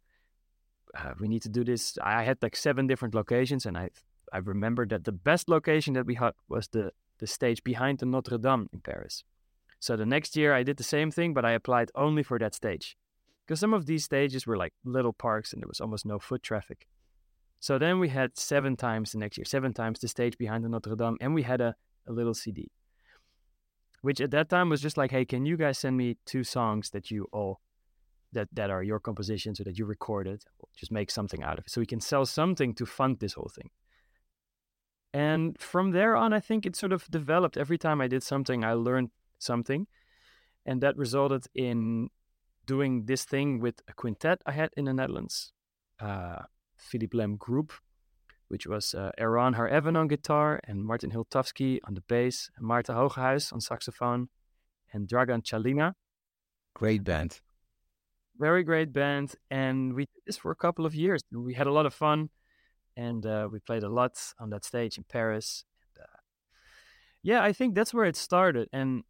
uh, 0.95 1.13
we 1.19 1.27
need 1.27 1.41
to 1.43 1.49
do 1.49 1.63
this. 1.63 1.97
I 2.01 2.23
had 2.23 2.37
like 2.41 2.55
seven 2.55 2.87
different 2.87 3.15
locations, 3.15 3.65
and 3.65 3.77
I 3.77 3.89
I 4.31 4.37
remember 4.37 4.85
that 4.87 5.03
the 5.03 5.11
best 5.11 5.49
location 5.49 5.93
that 5.95 6.05
we 6.05 6.15
had 6.15 6.33
was 6.47 6.67
the 6.69 6.91
the 7.21 7.27
stage 7.27 7.63
behind 7.63 7.99
the 7.99 8.05
Notre 8.05 8.37
Dame 8.37 8.67
in 8.73 8.81
Paris. 8.81 9.23
So 9.79 9.95
the 9.95 10.05
next 10.05 10.35
year 10.35 10.53
I 10.53 10.63
did 10.63 10.77
the 10.77 10.83
same 10.83 11.09
thing, 11.11 11.33
but 11.33 11.45
I 11.45 11.51
applied 11.51 11.89
only 11.95 12.23
for 12.23 12.37
that 12.39 12.53
stage. 12.53 12.97
Because 13.45 13.59
some 13.59 13.73
of 13.73 13.85
these 13.85 14.03
stages 14.03 14.45
were 14.45 14.57
like 14.57 14.73
little 14.83 15.13
parks 15.13 15.53
and 15.53 15.61
there 15.61 15.67
was 15.67 15.79
almost 15.79 16.05
no 16.05 16.19
foot 16.19 16.43
traffic. 16.43 16.87
So 17.59 17.77
then 17.77 17.99
we 17.99 18.09
had 18.09 18.37
seven 18.37 18.75
times 18.75 19.11
the 19.11 19.19
next 19.19 19.37
year, 19.37 19.45
seven 19.45 19.73
times 19.73 19.99
the 19.99 20.07
stage 20.07 20.37
behind 20.37 20.63
the 20.63 20.69
Notre 20.69 20.95
Dame, 20.95 21.17
and 21.21 21.33
we 21.33 21.43
had 21.43 21.61
a, 21.61 21.75
a 22.07 22.11
little 22.11 22.33
CD. 22.33 22.71
Which 24.01 24.19
at 24.19 24.31
that 24.31 24.49
time 24.49 24.69
was 24.69 24.81
just 24.81 24.97
like, 24.97 25.11
hey, 25.11 25.25
can 25.25 25.45
you 25.45 25.57
guys 25.57 25.77
send 25.77 25.95
me 25.95 26.17
two 26.25 26.43
songs 26.43 26.89
that 26.89 27.11
you 27.11 27.27
all 27.31 27.61
that 28.33 28.47
that 28.53 28.71
are 28.71 28.81
your 28.81 28.99
compositions 28.99 29.59
or 29.59 29.63
that 29.65 29.77
you 29.77 29.85
recorded? 29.85 30.43
Just 30.75 30.91
make 30.91 31.11
something 31.11 31.43
out 31.43 31.59
of 31.59 31.65
it. 31.65 31.71
So 31.71 31.81
we 31.81 31.85
can 31.85 32.01
sell 32.01 32.25
something 32.25 32.73
to 32.75 32.85
fund 32.85 33.19
this 33.19 33.33
whole 33.33 33.51
thing. 33.53 33.69
And 35.13 35.59
from 35.59 35.91
there 35.91 36.15
on, 36.15 36.33
I 36.33 36.39
think 36.39 36.65
it 36.65 36.75
sort 36.75 36.93
of 36.93 37.09
developed. 37.09 37.57
Every 37.57 37.77
time 37.77 37.99
I 37.99 38.07
did 38.07 38.23
something, 38.23 38.63
I 38.63 38.73
learned 38.73 39.09
something. 39.39 39.87
And 40.65 40.81
that 40.81 40.95
resulted 40.97 41.47
in 41.53 42.09
doing 42.65 43.05
this 43.05 43.25
thing 43.25 43.59
with 43.59 43.81
a 43.87 43.93
quintet 43.93 44.41
I 44.45 44.51
had 44.51 44.69
in 44.77 44.85
the 44.85 44.93
Netherlands, 44.93 45.51
uh, 45.99 46.43
Philippe 46.77 47.17
Lemm 47.17 47.37
Group, 47.37 47.73
which 48.47 48.67
was 48.67 48.93
uh, 48.93 49.11
Eran 49.17 49.53
Har-Even 49.53 49.95
on 49.95 50.07
guitar 50.07 50.59
and 50.63 50.85
Martin 50.85 51.11
Hiltovsky 51.11 51.79
on 51.83 51.95
the 51.95 52.01
bass, 52.01 52.49
and 52.55 52.65
Marta 52.65 52.93
Hogehuis 52.93 53.51
on 53.51 53.59
saxophone, 53.59 54.29
and 54.93 55.07
Dragan 55.07 55.41
Chalina. 55.41 55.93
Great 56.73 57.03
band. 57.03 57.41
Very 58.37 58.63
great 58.63 58.93
band. 58.93 59.35
And 59.49 59.93
we 59.93 60.03
did 60.05 60.23
this 60.25 60.37
for 60.37 60.51
a 60.51 60.55
couple 60.55 60.85
of 60.85 60.95
years. 60.95 61.21
We 61.31 61.53
had 61.53 61.67
a 61.67 61.71
lot 61.71 61.85
of 61.85 61.93
fun 61.93 62.29
and 62.95 63.25
uh, 63.25 63.47
we 63.51 63.59
played 63.59 63.83
a 63.83 63.89
lot 63.89 64.19
on 64.39 64.49
that 64.49 64.65
stage 64.65 64.97
in 64.97 65.03
Paris. 65.03 65.63
And, 65.81 66.03
uh, 66.03 66.17
yeah, 67.23 67.43
I 67.43 67.53
think 67.53 67.75
that's 67.75 67.93
where 67.93 68.05
it 68.05 68.15
started. 68.15 68.69
And 68.73 69.03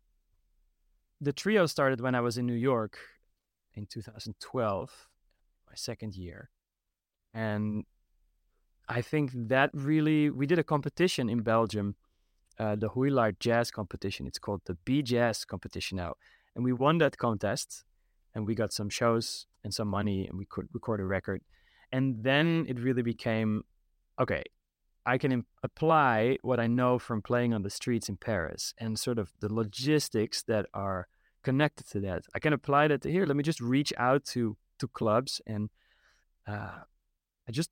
the 1.19 1.33
trio 1.33 1.65
started 1.65 2.01
when 2.01 2.15
I 2.15 2.21
was 2.21 2.37
in 2.37 2.45
New 2.45 2.53
York 2.53 2.97
in 3.73 3.85
2012, 3.85 5.07
my 5.67 5.75
second 5.75 6.15
year. 6.15 6.49
And 7.33 7.85
I 8.89 9.01
think 9.01 9.31
that 9.35 9.69
really, 9.73 10.29
we 10.29 10.45
did 10.45 10.59
a 10.59 10.63
competition 10.63 11.29
in 11.29 11.41
Belgium, 11.41 11.95
uh, 12.59 12.75
the 12.75 12.89
Hoeilaart 12.89 13.39
Jazz 13.39 13.71
competition. 13.71 14.27
It's 14.27 14.39
called 14.39 14.61
the 14.65 14.75
B 14.83 15.01
Jazz 15.01 15.45
competition 15.45 15.97
now. 15.97 16.15
And 16.55 16.65
we 16.65 16.73
won 16.73 16.97
that 16.97 17.17
contest 17.17 17.85
and 18.35 18.45
we 18.45 18.55
got 18.55 18.73
some 18.73 18.89
shows 18.89 19.45
and 19.63 19.73
some 19.73 19.87
money 19.87 20.27
and 20.27 20.37
we 20.37 20.45
could 20.45 20.67
record 20.73 20.99
a 20.99 21.05
record. 21.05 21.41
And 21.91 22.23
then 22.23 22.65
it 22.67 22.79
really 22.79 23.01
became 23.01 23.63
okay, 24.19 24.43
I 25.05 25.17
can 25.17 25.31
Im- 25.31 25.45
apply 25.63 26.37
what 26.41 26.59
I 26.59 26.67
know 26.67 26.99
from 26.99 27.21
playing 27.21 27.53
on 27.53 27.63
the 27.63 27.69
streets 27.69 28.09
in 28.09 28.17
Paris 28.17 28.73
and 28.77 28.99
sort 28.99 29.17
of 29.17 29.31
the 29.39 29.51
logistics 29.51 30.43
that 30.43 30.67
are 30.73 31.07
connected 31.43 31.87
to 31.89 31.99
that. 32.01 32.23
I 32.35 32.39
can 32.39 32.53
apply 32.53 32.87
that 32.89 33.01
to 33.01 33.11
here. 33.11 33.25
Let 33.25 33.35
me 33.35 33.43
just 33.43 33.61
reach 33.61 33.93
out 33.97 34.25
to 34.25 34.57
to 34.79 34.87
clubs 34.87 35.41
and 35.45 35.69
uh, 36.47 36.81
I 37.47 37.51
just 37.51 37.69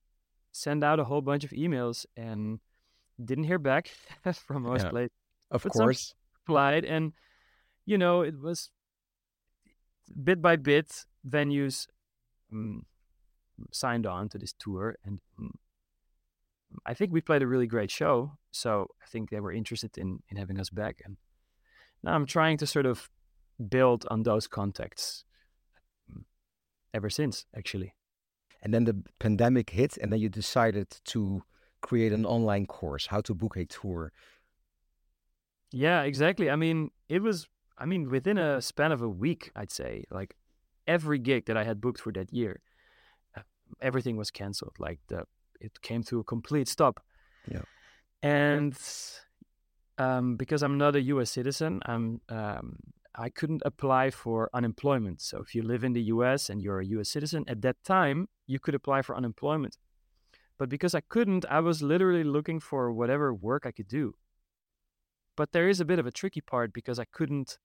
send 0.52 0.84
out 0.84 1.00
a 1.00 1.04
whole 1.04 1.22
bunch 1.22 1.44
of 1.44 1.52
emails 1.52 2.06
and 2.16 2.60
didn't 3.24 3.46
hear 3.46 3.60
back 3.60 3.90
from 4.34 4.64
most 4.64 4.86
yeah, 4.86 4.90
places. 4.90 5.12
Of 5.52 5.64
but 5.64 5.72
course, 5.74 6.14
applied 6.44 6.86
and 6.86 7.14
you 7.86 7.98
know 7.98 8.22
it 8.22 8.40
was 8.40 8.70
bit 10.24 10.42
by 10.42 10.56
bit 10.56 11.06
venues 11.28 11.88
um, 12.52 12.86
signed 13.72 14.06
on 14.06 14.30
to 14.30 14.38
this 14.38 14.54
tour 14.54 14.96
and 15.06 15.20
um, 15.38 15.54
I 16.86 16.94
think 16.94 17.12
we 17.12 17.22
played 17.22 17.42
a 17.42 17.48
really 17.48 17.68
great 17.68 17.92
show. 17.92 18.38
So 18.52 18.88
I 19.02 19.06
think 19.08 19.30
they 19.30 19.40
were 19.40 19.52
interested 19.52 19.98
in 19.98 20.20
in 20.30 20.38
having 20.38 20.60
us 20.60 20.70
back. 20.70 21.02
And 21.06 21.18
now 22.04 22.14
I'm 22.14 22.26
trying 22.26 22.58
to 22.58 22.68
sort 22.68 22.86
of 22.86 23.10
build 23.70 24.06
on 24.10 24.24
those 24.24 24.48
contacts 24.48 25.26
mm, 26.12 26.24
ever 26.94 27.10
since, 27.10 27.46
actually. 27.56 27.94
And 28.62 28.74
then 28.74 28.86
the 28.86 29.04
pandemic 29.20 29.70
hit, 29.70 29.98
and 29.98 30.12
then 30.12 30.20
you 30.20 30.30
decided 30.30 30.88
to 31.06 31.44
create 31.82 32.12
an 32.12 32.26
online 32.26 32.66
course, 32.66 33.08
how 33.08 33.22
to 33.22 33.34
book 33.34 33.56
a 33.56 33.66
tour. 33.66 34.12
Yeah, 35.72 36.04
exactly. 36.04 36.50
I 36.50 36.56
mean, 36.56 36.92
it 37.08 37.22
was, 37.22 37.48
I 37.78 37.86
mean, 37.86 38.10
within 38.10 38.38
a 38.38 38.62
span 38.62 38.92
of 38.92 39.02
a 39.02 39.10
week, 39.10 39.52
I'd 39.56 39.72
say, 39.72 40.04
like 40.12 40.36
every 40.88 41.20
gig 41.20 41.46
that 41.46 41.56
I 41.56 41.64
had 41.64 41.80
booked 41.80 42.02
for 42.02 42.12
that 42.14 42.34
year, 42.34 42.60
uh, 43.38 43.42
everything 43.82 44.18
was 44.18 44.32
canceled. 44.32 44.76
Like 44.80 45.00
the 45.08 45.26
it 45.60 45.82
came 45.82 46.04
to 46.04 46.20
a 46.20 46.24
complete 46.24 46.68
stop. 46.68 47.00
Yeah. 47.50 47.62
And 48.22 48.78
um, 49.98 50.36
because 50.36 50.64
I'm 50.64 50.78
not 50.78 50.96
a 50.96 51.02
U.S. 51.02 51.32
citizen, 51.32 51.80
I'm 51.86 52.22
um, 52.30 52.78
I 53.16 53.30
couldn't 53.30 53.64
apply 53.66 54.12
for 54.12 54.50
unemployment. 54.54 55.22
So 55.22 55.40
if 55.40 55.54
you 55.54 55.62
live 55.62 55.84
in 55.84 55.94
the 55.94 56.04
U.S. 56.04 56.50
and 56.50 56.62
you're 56.62 56.80
a 56.80 56.86
U.S. 56.86 57.10
citizen, 57.10 57.44
at 57.48 57.62
that 57.62 57.78
time 57.84 58.28
you 58.48 58.60
could 58.60 58.76
apply 58.76 59.02
for 59.02 59.16
unemployment. 59.16 59.78
But 60.58 60.70
because 60.70 60.94
I 60.94 61.02
couldn't, 61.02 61.46
I 61.50 61.60
was 61.60 61.82
literally 61.82 62.24
looking 62.24 62.60
for 62.60 62.92
whatever 62.92 63.34
work 63.34 63.66
I 63.66 63.72
could 63.72 63.88
do. 63.88 64.14
But 65.36 65.54
there 65.54 65.70
is 65.70 65.80
a 65.80 65.86
bit 65.86 66.00
of 66.00 66.06
a 66.06 66.12
tricky 66.12 66.42
part 66.42 66.74
because 66.74 67.00
I 67.00 67.06
couldn't, 67.06 67.58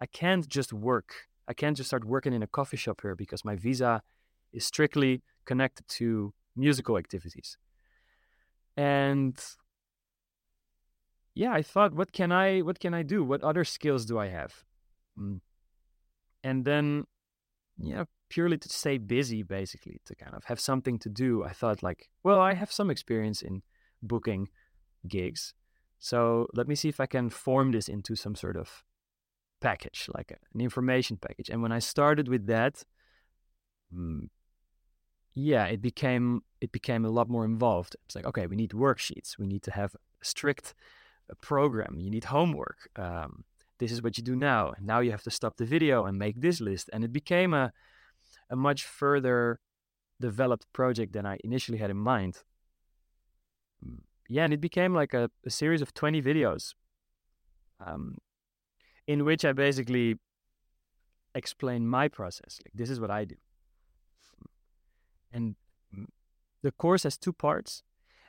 I 0.00 0.06
can't 0.06 0.48
just 0.48 0.72
work. 0.72 1.12
I 1.48 1.54
can't 1.54 1.76
just 1.76 1.88
start 1.88 2.04
working 2.04 2.32
in 2.32 2.42
a 2.42 2.46
coffee 2.46 2.76
shop 2.76 3.00
here 3.02 3.16
because 3.16 3.44
my 3.44 3.56
visa 3.56 4.02
is 4.52 4.64
strictly 4.64 5.22
connected 5.44 5.88
to 5.88 6.32
musical 6.56 6.96
activities. 6.96 7.56
And 8.76 9.38
yeah, 11.34 11.52
I 11.52 11.62
thought, 11.62 11.94
what 11.94 12.12
can 12.12 12.32
I 12.32 12.60
what 12.60 12.80
can 12.80 12.94
I 12.94 13.02
do? 13.02 13.22
What 13.22 13.42
other 13.42 13.64
skills 13.64 14.04
do 14.06 14.18
I 14.18 14.28
have? 14.28 14.64
Mm. 15.18 15.40
And 16.42 16.64
then, 16.64 17.04
yeah, 17.78 18.04
purely 18.28 18.56
to 18.58 18.68
stay 18.68 18.98
busy, 18.98 19.42
basically, 19.42 20.00
to 20.06 20.14
kind 20.14 20.34
of 20.34 20.44
have 20.44 20.60
something 20.60 20.98
to 21.00 21.08
do. 21.08 21.44
I 21.44 21.52
thought, 21.52 21.82
like, 21.82 22.08
well, 22.22 22.40
I 22.40 22.54
have 22.54 22.72
some 22.72 22.90
experience 22.90 23.42
in 23.42 23.62
booking 24.02 24.48
gigs, 25.08 25.54
so 25.98 26.46
let 26.52 26.68
me 26.68 26.74
see 26.74 26.88
if 26.88 27.00
I 27.00 27.06
can 27.06 27.30
form 27.30 27.72
this 27.72 27.88
into 27.88 28.16
some 28.16 28.34
sort 28.34 28.56
of 28.56 28.84
package, 29.60 30.08
like 30.14 30.30
an 30.54 30.60
information 30.60 31.16
package. 31.16 31.48
And 31.48 31.62
when 31.62 31.72
I 31.72 31.78
started 31.78 32.28
with 32.28 32.46
that, 32.46 32.84
mm, 33.94 34.28
yeah, 35.36 35.66
it 35.66 35.82
became 35.82 36.42
it 36.62 36.72
became 36.72 37.04
a 37.04 37.10
lot 37.10 37.28
more 37.28 37.44
involved. 37.44 37.94
It's 38.06 38.16
like, 38.16 38.24
okay, 38.24 38.46
we 38.46 38.56
need 38.56 38.70
worksheets. 38.70 39.38
We 39.38 39.46
need 39.46 39.62
to 39.64 39.70
have 39.70 39.94
a 39.94 39.98
strict 40.22 40.74
uh, 41.30 41.34
program. 41.42 41.98
You 41.98 42.10
need 42.10 42.24
homework. 42.24 42.88
Um, 42.96 43.44
this 43.78 43.92
is 43.92 44.02
what 44.02 44.16
you 44.16 44.24
do 44.24 44.34
now. 44.34 44.72
Now 44.80 45.00
you 45.00 45.10
have 45.10 45.22
to 45.24 45.30
stop 45.30 45.58
the 45.58 45.66
video 45.66 46.06
and 46.06 46.18
make 46.18 46.40
this 46.40 46.58
list. 46.58 46.88
And 46.90 47.04
it 47.04 47.12
became 47.12 47.52
a 47.52 47.72
a 48.48 48.56
much 48.56 48.84
further 48.84 49.60
developed 50.20 50.72
project 50.72 51.12
than 51.12 51.26
I 51.26 51.36
initially 51.44 51.78
had 51.78 51.90
in 51.90 51.98
mind. 51.98 52.42
Mm, 53.84 54.00
yeah, 54.30 54.44
and 54.44 54.54
it 54.54 54.60
became 54.60 54.94
like 54.94 55.12
a, 55.12 55.30
a 55.44 55.50
series 55.50 55.82
of 55.82 55.92
20 55.92 56.22
videos 56.22 56.72
um, 57.84 58.16
in 59.06 59.26
which 59.26 59.44
I 59.44 59.52
basically 59.52 60.18
explain 61.34 61.86
my 61.86 62.08
process. 62.08 62.58
Like, 62.64 62.72
this 62.74 62.88
is 62.88 63.00
what 63.00 63.10
I 63.10 63.26
do. 63.26 63.36
And 65.36 65.54
the 66.62 66.72
course 66.72 67.02
has 67.02 67.18
two 67.18 67.34
parts. 67.34 67.82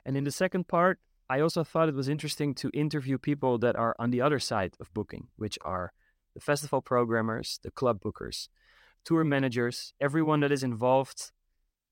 And 0.04 0.16
in 0.16 0.24
the 0.24 0.30
second 0.30 0.68
part, 0.68 1.00
I 1.30 1.40
also 1.40 1.64
thought 1.64 1.88
it 1.88 1.94
was 1.94 2.08
interesting 2.08 2.54
to 2.56 2.70
interview 2.72 3.16
people 3.18 3.58
that 3.58 3.76
are 3.76 3.96
on 3.98 4.10
the 4.10 4.20
other 4.20 4.38
side 4.38 4.74
of 4.78 4.92
booking, 4.92 5.28
which 5.36 5.58
are 5.64 5.92
the 6.34 6.40
festival 6.40 6.82
programmers, 6.82 7.60
the 7.62 7.70
club 7.70 8.00
bookers, 8.00 8.48
tour 9.04 9.24
managers, 9.24 9.94
everyone 10.00 10.40
that 10.40 10.52
is 10.52 10.62
involved 10.62 11.32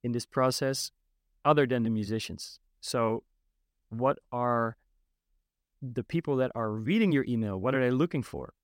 in 0.04 0.12
this 0.12 0.26
process 0.26 0.92
other 1.44 1.66
than 1.66 1.82
the 1.82 1.90
musicians. 1.90 2.60
So, 2.80 3.24
what 3.88 4.18
are 4.30 4.76
the 5.80 6.04
people 6.04 6.36
that 6.36 6.52
are 6.54 6.70
reading 6.70 7.12
your 7.12 7.24
email? 7.26 7.58
What 7.58 7.74
are 7.74 7.80
they 7.80 7.90
looking 7.90 8.22
for? 8.22 8.54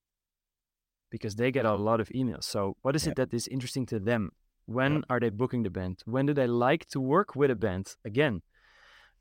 Because 1.10 1.36
they 1.36 1.50
get 1.50 1.64
a 1.64 1.74
lot 1.74 2.00
of 2.00 2.08
emails. 2.10 2.44
So, 2.44 2.76
what 2.82 2.94
is 2.94 3.06
yeah. 3.06 3.12
it 3.12 3.16
that 3.16 3.34
is 3.34 3.48
interesting 3.48 3.86
to 3.86 3.98
them? 3.98 4.32
When 4.66 4.96
yeah. 4.96 5.00
are 5.10 5.20
they 5.20 5.30
booking 5.30 5.62
the 5.62 5.70
band? 5.70 6.02
When 6.04 6.26
do 6.26 6.34
they 6.34 6.46
like 6.46 6.86
to 6.88 7.00
work 7.00 7.34
with 7.34 7.50
a 7.50 7.56
band 7.56 7.96
again? 8.04 8.42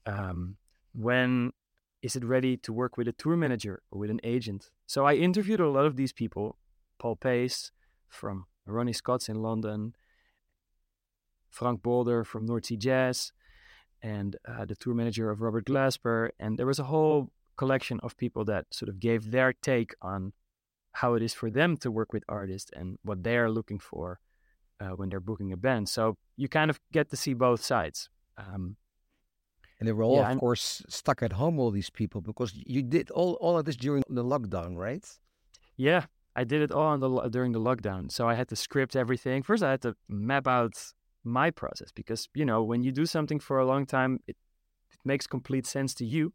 Um, 0.05 0.57
when 0.93 1.51
is 2.01 2.15
it 2.15 2.23
ready 2.23 2.57
to 2.57 2.73
work 2.73 2.97
with 2.97 3.07
a 3.07 3.11
tour 3.11 3.35
manager 3.35 3.81
or 3.91 3.99
with 3.99 4.09
an 4.09 4.21
agent? 4.23 4.69
So 4.87 5.05
I 5.05 5.13
interviewed 5.15 5.59
a 5.59 5.69
lot 5.69 5.85
of 5.85 5.95
these 5.95 6.13
people. 6.13 6.57
Paul 6.99 7.15
Pace 7.15 7.71
from 8.07 8.45
Ronnie 8.65 8.93
Scott's 8.93 9.29
in 9.29 9.41
London, 9.41 9.95
Frank 11.49 11.81
Bolder 11.81 12.23
from 12.23 12.45
North 12.45 12.67
Sea 12.67 12.77
Jazz, 12.77 13.31
and 14.01 14.35
uh, 14.47 14.65
the 14.65 14.75
tour 14.75 14.93
manager 14.93 15.29
of 15.29 15.41
Robert 15.41 15.65
Glasper. 15.65 16.29
And 16.39 16.57
there 16.57 16.65
was 16.65 16.79
a 16.79 16.85
whole 16.85 17.31
collection 17.57 17.99
of 18.01 18.17
people 18.17 18.45
that 18.45 18.65
sort 18.71 18.89
of 18.89 18.99
gave 18.99 19.31
their 19.31 19.53
take 19.53 19.93
on 20.01 20.33
how 20.93 21.13
it 21.13 21.23
is 21.23 21.33
for 21.33 21.49
them 21.49 21.77
to 21.77 21.91
work 21.91 22.13
with 22.13 22.23
artists 22.27 22.71
and 22.75 22.97
what 23.03 23.23
they 23.23 23.37
are 23.37 23.49
looking 23.49 23.79
for 23.79 24.19
uh, 24.81 24.95
when 24.95 25.09
they're 25.09 25.19
booking 25.19 25.53
a 25.53 25.57
band. 25.57 25.87
So 25.89 26.17
you 26.37 26.47
kind 26.47 26.69
of 26.69 26.79
get 26.91 27.09
to 27.09 27.15
see 27.15 27.33
both 27.33 27.63
sides. 27.63 28.09
Um, 28.37 28.77
and 29.79 29.87
they 29.87 29.93
were 29.93 30.03
all, 30.03 30.17
yeah, 30.17 30.31
of 30.31 30.39
course, 30.39 30.83
stuck 30.89 31.23
at 31.23 31.33
home, 31.33 31.59
all 31.59 31.71
these 31.71 31.89
people, 31.89 32.21
because 32.21 32.53
you 32.53 32.83
did 32.83 33.09
all, 33.11 33.33
all 33.41 33.57
of 33.57 33.65
this 33.65 33.75
during 33.75 34.03
the 34.09 34.23
lockdown, 34.23 34.75
right? 34.75 35.05
Yeah, 35.75 36.05
I 36.35 36.43
did 36.43 36.61
it 36.61 36.71
all 36.71 36.87
on 36.87 36.99
the 36.99 37.29
during 37.29 37.51
the 37.51 37.59
lockdown. 37.59 38.11
So 38.11 38.27
I 38.27 38.35
had 38.35 38.47
to 38.49 38.55
script 38.55 38.95
everything. 38.95 39.41
First, 39.41 39.63
I 39.63 39.71
had 39.71 39.81
to 39.81 39.95
map 40.07 40.47
out 40.47 40.73
my 41.23 41.49
process 41.49 41.91
because 41.91 42.29
you 42.35 42.45
know 42.45 42.61
when 42.63 42.83
you 42.83 42.91
do 42.91 43.05
something 43.05 43.39
for 43.39 43.57
a 43.57 43.65
long 43.65 43.87
time, 43.87 44.19
it, 44.27 44.37
it 44.91 44.99
makes 45.03 45.25
complete 45.25 45.65
sense 45.65 45.95
to 45.95 46.05
you. 46.05 46.33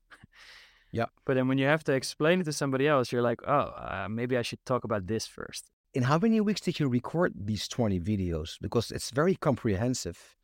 Yeah. 0.91 1.07
But 1.25 1.35
then 1.35 1.47
when 1.47 1.59
you 1.59 1.67
have 1.67 1.85
to 1.85 1.93
explain 1.93 2.41
it 2.41 2.45
to 2.45 2.53
somebody 2.53 2.89
else, 2.89 3.13
you're 3.13 3.23
like, 3.23 3.41
oh, 3.47 3.71
uh, 3.77 4.09
maybe 4.11 4.37
I 4.37 4.43
should 4.43 4.65
talk 4.65 4.83
about 4.83 5.07
this 5.07 5.27
first 5.27 5.71
in 5.95 6.03
how 6.05 6.19
many 6.19 6.41
weeks 6.41 6.61
did 6.61 6.79
you 6.79 6.89
record 6.89 7.33
these 7.37 7.69
20 7.69 8.01
videos? 8.01 8.57
Because 8.61 8.91
it's 8.91 9.11
very 9.11 9.35
comprehensive. 9.35 10.37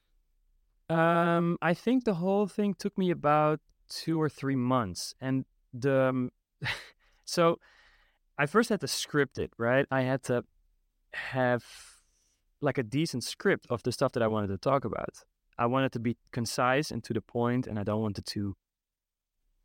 Um, 0.89 1.59
I 1.63 1.75
think 1.75 2.05
the 2.05 2.15
whole 2.15 2.47
thing 2.47 2.75
took 2.75 2.97
me 2.99 3.11
about 3.11 3.61
two 3.89 4.21
or 4.21 4.29
three 4.29 4.57
months. 4.57 5.15
And 5.21 5.45
the, 5.73 6.09
um, 6.09 6.31
so 7.25 7.59
I 8.39 8.47
first 8.47 8.69
had 8.71 8.81
to 8.81 8.89
script 8.89 9.39
it, 9.39 9.51
right? 9.59 9.87
I 9.91 10.03
had 10.03 10.23
to 10.25 10.45
have 11.15 11.65
like 12.61 12.79
a 12.79 12.83
decent 12.83 13.25
script 13.25 13.67
of 13.71 13.83
the 13.83 13.93
stuff 13.93 14.13
that 14.13 14.23
I 14.23 14.29
wanted 14.29 14.49
to 14.49 14.59
talk 14.59 14.85
about. 14.85 15.25
I 15.59 15.67
wanted 15.67 15.93
to 15.93 15.99
be 15.99 16.17
concise 16.31 16.91
and 16.91 17.05
to 17.05 17.13
the 17.13 17.21
point, 17.21 17.67
and 17.67 17.79
I 17.79 17.85
don't 17.85 18.01
want 18.01 18.19
it 18.19 18.27
to 18.27 18.57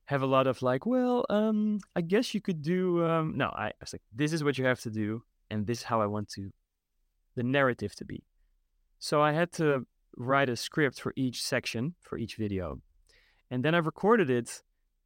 have 0.05 0.21
a 0.21 0.25
lot 0.25 0.47
of 0.47 0.61
like, 0.61 0.85
well, 0.85 1.25
um, 1.29 1.79
I 1.95 2.01
guess 2.01 2.33
you 2.33 2.41
could 2.41 2.61
do. 2.61 3.05
Um, 3.05 3.37
no, 3.37 3.47
I, 3.47 3.67
I 3.67 3.73
was 3.81 3.93
like, 3.93 4.01
this 4.13 4.33
is 4.33 4.43
what 4.43 4.57
you 4.57 4.65
have 4.65 4.79
to 4.81 4.89
do, 4.89 5.23
and 5.49 5.65
this 5.67 5.79
is 5.79 5.83
how 5.83 6.01
I 6.01 6.05
want 6.05 6.29
to 6.29 6.51
the 7.35 7.43
narrative 7.43 7.95
to 7.95 8.05
be. 8.05 8.23
So 8.99 9.21
I 9.21 9.31
had 9.31 9.51
to 9.53 9.85
write 10.17 10.49
a 10.49 10.55
script 10.55 10.99
for 10.99 11.13
each 11.15 11.43
section 11.43 11.93
for 12.01 12.17
each 12.17 12.35
video, 12.35 12.81
and 13.51 13.63
then 13.63 13.75
I 13.75 13.79
recorded 13.79 14.29
it, 14.29 14.61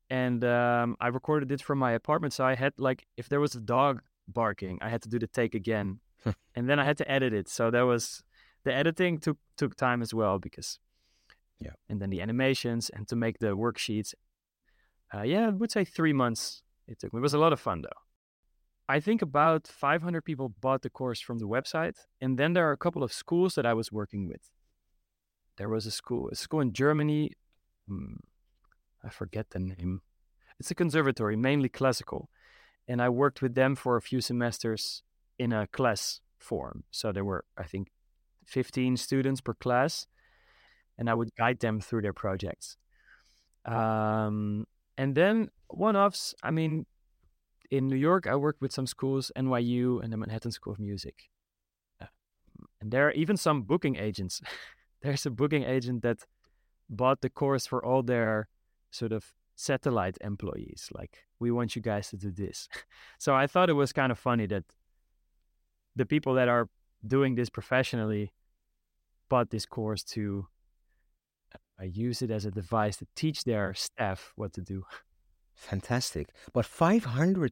and 0.09 0.43
um, 0.43 0.95
I 0.99 1.07
recorded 1.07 1.51
it 1.51 1.61
from 1.61 1.79
my 1.79 1.91
apartment. 1.91 2.33
So 2.33 2.45
I 2.45 2.55
had 2.55 2.73
like, 2.77 3.05
if 3.17 3.29
there 3.29 3.39
was 3.39 3.55
a 3.55 3.59
dog 3.59 4.01
barking, 4.27 4.79
I 4.81 4.89
had 4.89 5.01
to 5.03 5.09
do 5.09 5.19
the 5.19 5.27
take 5.27 5.55
again, 5.55 5.99
and 6.55 6.69
then 6.69 6.79
I 6.79 6.85
had 6.85 6.97
to 6.99 7.11
edit 7.11 7.33
it. 7.33 7.49
So 7.49 7.71
that 7.71 7.81
was 7.81 8.23
the 8.63 8.73
editing 8.73 9.19
took 9.19 9.37
took 9.57 9.75
time 9.75 10.01
as 10.01 10.13
well 10.13 10.39
because 10.39 10.79
yeah, 11.59 11.73
and 11.89 12.01
then 12.01 12.09
the 12.09 12.21
animations 12.21 12.89
and 12.89 13.07
to 13.09 13.15
make 13.15 13.39
the 13.39 13.55
worksheets 13.55 14.13
uh, 15.13 15.23
yeah, 15.23 15.47
I 15.47 15.49
would 15.49 15.71
say 15.71 15.83
three 15.83 16.13
months 16.13 16.63
it 16.87 16.99
took 16.99 17.13
me. 17.13 17.19
It 17.19 17.21
was 17.21 17.33
a 17.33 17.39
lot 17.39 17.53
of 17.53 17.59
fun 17.59 17.81
though. 17.81 17.89
I 18.91 18.99
think 18.99 19.21
about 19.21 19.67
500 19.67 20.21
people 20.25 20.49
bought 20.49 20.81
the 20.81 20.89
course 20.89 21.21
from 21.21 21.39
the 21.39 21.47
website, 21.47 21.95
and 22.19 22.37
then 22.37 22.51
there 22.51 22.67
are 22.67 22.73
a 22.73 22.83
couple 22.85 23.03
of 23.03 23.13
schools 23.13 23.55
that 23.55 23.65
I 23.65 23.73
was 23.73 23.89
working 23.89 24.27
with. 24.27 24.51
There 25.55 25.69
was 25.69 25.85
a 25.85 25.91
school, 25.91 26.27
a 26.29 26.35
school 26.35 26.59
in 26.59 26.73
Germany. 26.73 27.31
Hmm, 27.87 28.15
I 29.01 29.07
forget 29.07 29.51
the 29.51 29.59
name. 29.59 30.01
It's 30.59 30.71
a 30.71 30.75
conservatory, 30.75 31.37
mainly 31.37 31.69
classical, 31.69 32.29
and 32.85 33.01
I 33.01 33.07
worked 33.07 33.41
with 33.41 33.55
them 33.55 33.75
for 33.75 33.95
a 33.95 34.01
few 34.01 34.19
semesters 34.19 35.03
in 35.39 35.53
a 35.53 35.67
class 35.67 36.19
form. 36.37 36.83
So 36.91 37.13
there 37.13 37.23
were, 37.23 37.45
I 37.57 37.63
think, 37.63 37.93
15 38.47 38.97
students 38.97 39.39
per 39.39 39.53
class, 39.53 40.05
and 40.97 41.09
I 41.09 41.13
would 41.13 41.33
guide 41.37 41.61
them 41.61 41.79
through 41.79 42.01
their 42.01 42.19
projects. 42.25 42.75
Um, 43.63 44.67
and 44.97 45.15
then 45.15 45.49
one 45.69 45.95
offs, 45.95 46.35
I 46.43 46.51
mean, 46.51 46.85
in 47.71 47.87
New 47.87 47.95
York, 47.95 48.27
I 48.27 48.35
worked 48.35 48.61
with 48.61 48.73
some 48.73 48.85
schools, 48.85 49.31
NYU 49.35 50.03
and 50.03 50.11
the 50.11 50.17
Manhattan 50.17 50.51
School 50.51 50.73
of 50.73 50.79
Music. 50.79 51.29
Uh, 52.01 52.07
and 52.81 52.91
there 52.91 53.07
are 53.07 53.11
even 53.11 53.37
some 53.37 53.63
booking 53.63 53.95
agents. 53.95 54.41
There's 55.01 55.25
a 55.25 55.31
booking 55.31 55.63
agent 55.63 56.03
that 56.03 56.25
bought 56.89 57.21
the 57.21 57.29
course 57.29 57.65
for 57.65 57.83
all 57.83 58.03
their 58.03 58.49
sort 58.91 59.13
of 59.13 59.33
satellite 59.55 60.17
employees. 60.21 60.89
Like, 60.93 61.19
we 61.39 61.49
want 61.49 61.75
you 61.75 61.81
guys 61.81 62.09
to 62.09 62.17
do 62.17 62.29
this. 62.29 62.67
so 63.17 63.33
I 63.33 63.47
thought 63.47 63.69
it 63.69 63.73
was 63.73 63.93
kind 63.93 64.11
of 64.11 64.19
funny 64.19 64.45
that 64.47 64.65
the 65.95 66.05
people 66.05 66.33
that 66.35 66.49
are 66.49 66.67
doing 67.07 67.35
this 67.35 67.49
professionally 67.49 68.33
bought 69.29 69.49
this 69.49 69.65
course 69.65 70.03
to 70.03 70.47
I 71.79 71.85
use 71.85 72.21
it 72.21 72.29
as 72.29 72.45
a 72.45 72.51
device 72.51 72.97
to 72.97 73.07
teach 73.15 73.43
their 73.43 73.73
staff 73.73 74.33
what 74.35 74.53
to 74.53 74.61
do. 74.61 74.85
Fantastic. 75.55 76.29
But 76.53 76.65
500, 76.65 77.51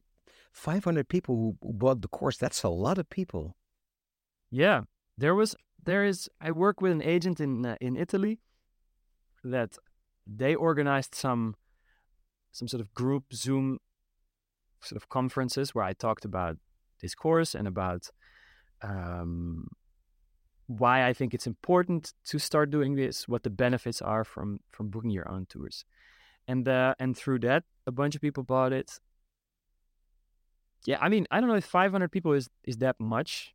500 0.52 1.08
people 1.08 1.36
who, 1.36 1.56
bought 1.62 2.02
the 2.02 2.08
course, 2.08 2.36
that's 2.36 2.62
a 2.62 2.68
lot 2.68 2.98
of 2.98 3.08
people. 3.08 3.56
Yeah. 4.50 4.82
There 5.16 5.34
was, 5.34 5.54
there 5.84 6.04
is, 6.04 6.28
I 6.40 6.50
work 6.50 6.80
with 6.80 6.92
an 6.92 7.02
agent 7.02 7.40
in, 7.40 7.64
uh, 7.64 7.76
in 7.80 7.96
Italy 7.96 8.40
that 9.44 9.76
they 10.26 10.54
organized 10.54 11.14
some, 11.14 11.56
some 12.52 12.68
sort 12.68 12.80
of 12.80 12.92
group 12.94 13.32
Zoom 13.32 13.78
sort 14.82 15.00
of 15.00 15.08
conferences 15.08 15.74
where 15.74 15.84
I 15.84 15.92
talked 15.92 16.24
about 16.24 16.56
this 17.00 17.14
course 17.14 17.54
and 17.54 17.68
about 17.68 18.08
um, 18.82 19.68
why 20.66 21.06
I 21.06 21.12
think 21.12 21.34
it's 21.34 21.46
important 21.46 22.12
to 22.26 22.38
start 22.38 22.70
doing 22.70 22.94
this, 22.94 23.26
what 23.28 23.42
the 23.42 23.50
benefits 23.50 24.00
are 24.00 24.24
from 24.24 24.60
from 24.70 24.88
booking 24.88 25.10
your 25.10 25.28
own 25.28 25.46
tours, 25.46 25.84
and 26.46 26.68
uh, 26.68 26.94
and 26.98 27.16
through 27.16 27.40
that, 27.40 27.64
a 27.86 27.92
bunch 27.92 28.14
of 28.14 28.20
people 28.20 28.42
bought 28.42 28.72
it. 28.72 28.98
Yeah, 30.86 30.98
I 31.00 31.08
mean, 31.08 31.26
I 31.30 31.40
don't 31.40 31.48
know 31.48 31.56
if 31.56 31.64
500 31.64 32.10
people 32.10 32.32
is 32.32 32.48
is 32.64 32.78
that 32.78 32.96
much, 32.98 33.54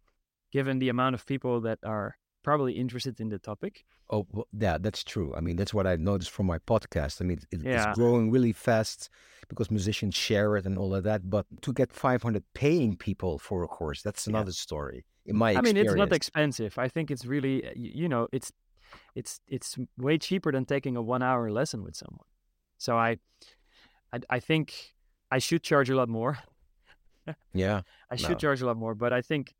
given 0.51 0.79
the 0.79 0.89
amount 0.89 1.15
of 1.15 1.25
people 1.25 1.61
that 1.61 1.79
are 1.83 2.17
probably 2.43 2.73
interested 2.73 3.19
in 3.19 3.29
the 3.29 3.39
topic. 3.39 3.83
Oh, 4.11 4.27
well, 4.31 4.47
yeah, 4.53 4.77
that's 4.79 5.03
true. 5.03 5.33
I 5.35 5.41
mean, 5.41 5.55
that's 5.55 5.73
what 5.73 5.87
I 5.87 5.95
noticed 5.95 6.29
from 6.29 6.45
my 6.45 6.59
podcast. 6.59 7.21
I 7.21 7.25
mean, 7.25 7.39
it, 7.51 7.63
yeah. 7.63 7.89
it's 7.89 7.97
growing 7.97 8.29
really 8.29 8.53
fast 8.53 9.09
because 9.49 9.71
musicians 9.71 10.13
share 10.13 10.55
it 10.55 10.65
and 10.67 10.77
all 10.77 10.93
of 10.93 11.03
that. 11.05 11.27
But 11.27 11.47
to 11.63 11.73
get 11.73 11.91
500 11.91 12.43
paying 12.53 12.95
people 12.97 13.39
for 13.39 13.63
a 13.63 13.67
course, 13.67 14.03
that's 14.03 14.27
another 14.27 14.51
yeah. 14.51 14.65
story 14.67 15.05
in 15.25 15.35
my 15.35 15.55
I 15.55 15.61
mean, 15.61 15.77
it's 15.77 15.95
not 15.95 16.13
expensive. 16.13 16.77
I 16.77 16.87
think 16.87 17.09
it's 17.09 17.25
really, 17.25 17.67
uh, 17.67 17.71
you 17.75 18.07
know, 18.07 18.27
it's 18.31 18.51
it's 19.15 19.39
it's 19.47 19.77
way 19.97 20.17
cheaper 20.17 20.51
than 20.51 20.65
taking 20.65 20.95
a 20.95 21.01
one 21.01 21.23
hour 21.23 21.51
lesson 21.51 21.83
with 21.83 21.95
someone. 21.95 22.27
So 22.77 22.97
I, 22.97 23.17
I, 24.13 24.19
I 24.29 24.39
think 24.39 24.93
I 25.31 25.39
should 25.39 25.63
charge 25.63 25.89
a 25.89 25.95
lot 25.95 26.09
more. 26.09 26.37
Yeah, 27.53 27.81
I 28.11 28.15
should 28.15 28.29
no. 28.29 28.35
charge 28.35 28.61
a 28.61 28.65
lot 28.65 28.77
more, 28.77 28.95
but 28.95 29.13
I 29.13 29.21
think, 29.21 29.53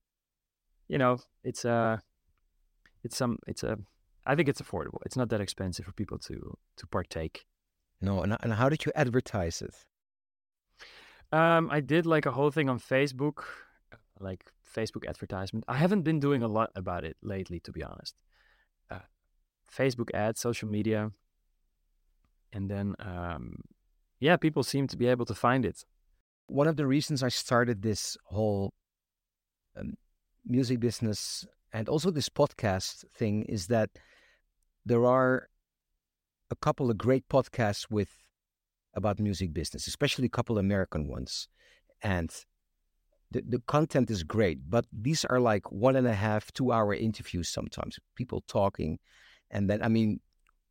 you 0.87 0.97
know, 0.97 1.19
it's 1.43 1.65
a, 1.65 1.71
uh, 1.71 1.97
it's 3.03 3.17
some, 3.17 3.39
it's 3.47 3.63
a, 3.63 3.77
I 4.25 4.35
think 4.35 4.49
it's 4.49 4.61
affordable. 4.61 4.99
It's 5.05 5.15
not 5.15 5.29
that 5.29 5.41
expensive 5.41 5.85
for 5.85 5.91
people 5.91 6.17
to 6.19 6.57
to 6.77 6.87
partake. 6.87 7.45
No, 8.01 8.21
and 8.21 8.37
and 8.41 8.53
how 8.53 8.69
did 8.69 8.85
you 8.85 8.91
advertise 8.95 9.61
it? 9.61 9.75
Um, 11.31 11.69
I 11.71 11.79
did 11.79 12.05
like 12.05 12.25
a 12.25 12.31
whole 12.31 12.51
thing 12.51 12.69
on 12.69 12.79
Facebook, 12.79 13.43
like 14.19 14.45
Facebook 14.75 15.07
advertisement. 15.07 15.65
I 15.67 15.77
haven't 15.77 16.03
been 16.03 16.19
doing 16.19 16.43
a 16.43 16.47
lot 16.47 16.71
about 16.75 17.03
it 17.03 17.17
lately, 17.21 17.59
to 17.61 17.71
be 17.71 17.83
honest. 17.83 18.15
Uh, 18.89 18.99
Facebook 19.71 20.09
ads, 20.13 20.39
social 20.39 20.69
media, 20.69 21.11
and 22.53 22.69
then 22.69 22.95
um, 22.99 23.61
yeah, 24.19 24.37
people 24.37 24.63
seem 24.63 24.87
to 24.87 24.97
be 24.97 25.07
able 25.07 25.25
to 25.25 25.35
find 25.35 25.65
it. 25.65 25.83
One 26.47 26.67
of 26.67 26.75
the 26.75 26.87
reasons 26.87 27.23
I 27.23 27.29
started 27.29 27.81
this 27.81 28.17
whole 28.25 28.73
um, 29.77 29.95
music 30.45 30.79
business 30.79 31.45
and 31.73 31.89
also 31.89 32.11
this 32.11 32.29
podcast 32.29 33.03
thing 33.13 33.43
is 33.43 33.67
that 33.67 33.89
there 34.85 35.05
are 35.05 35.49
a 36.49 36.55
couple 36.55 36.89
of 36.89 36.97
great 36.97 37.27
podcasts 37.27 37.87
with 37.89 38.09
about 38.93 39.19
music 39.19 39.51
business, 39.51 39.87
especially 39.87 40.27
a 40.27 40.29
couple 40.29 40.57
American 40.57 41.07
ones, 41.07 41.49
and 42.01 42.31
the, 43.31 43.43
the 43.47 43.59
content 43.67 44.09
is 44.09 44.23
great, 44.23 44.69
but 44.69 44.85
these 44.93 45.25
are 45.25 45.39
like 45.39 45.69
one 45.71 45.95
and 45.95 46.07
a 46.07 46.13
half, 46.13 46.51
two 46.53 46.71
hour 46.71 46.93
interviews 46.93 47.49
sometimes, 47.49 47.99
people 48.15 48.43
talking. 48.47 48.99
And 49.51 49.69
then, 49.69 49.81
I 49.81 49.89
mean, 49.89 50.21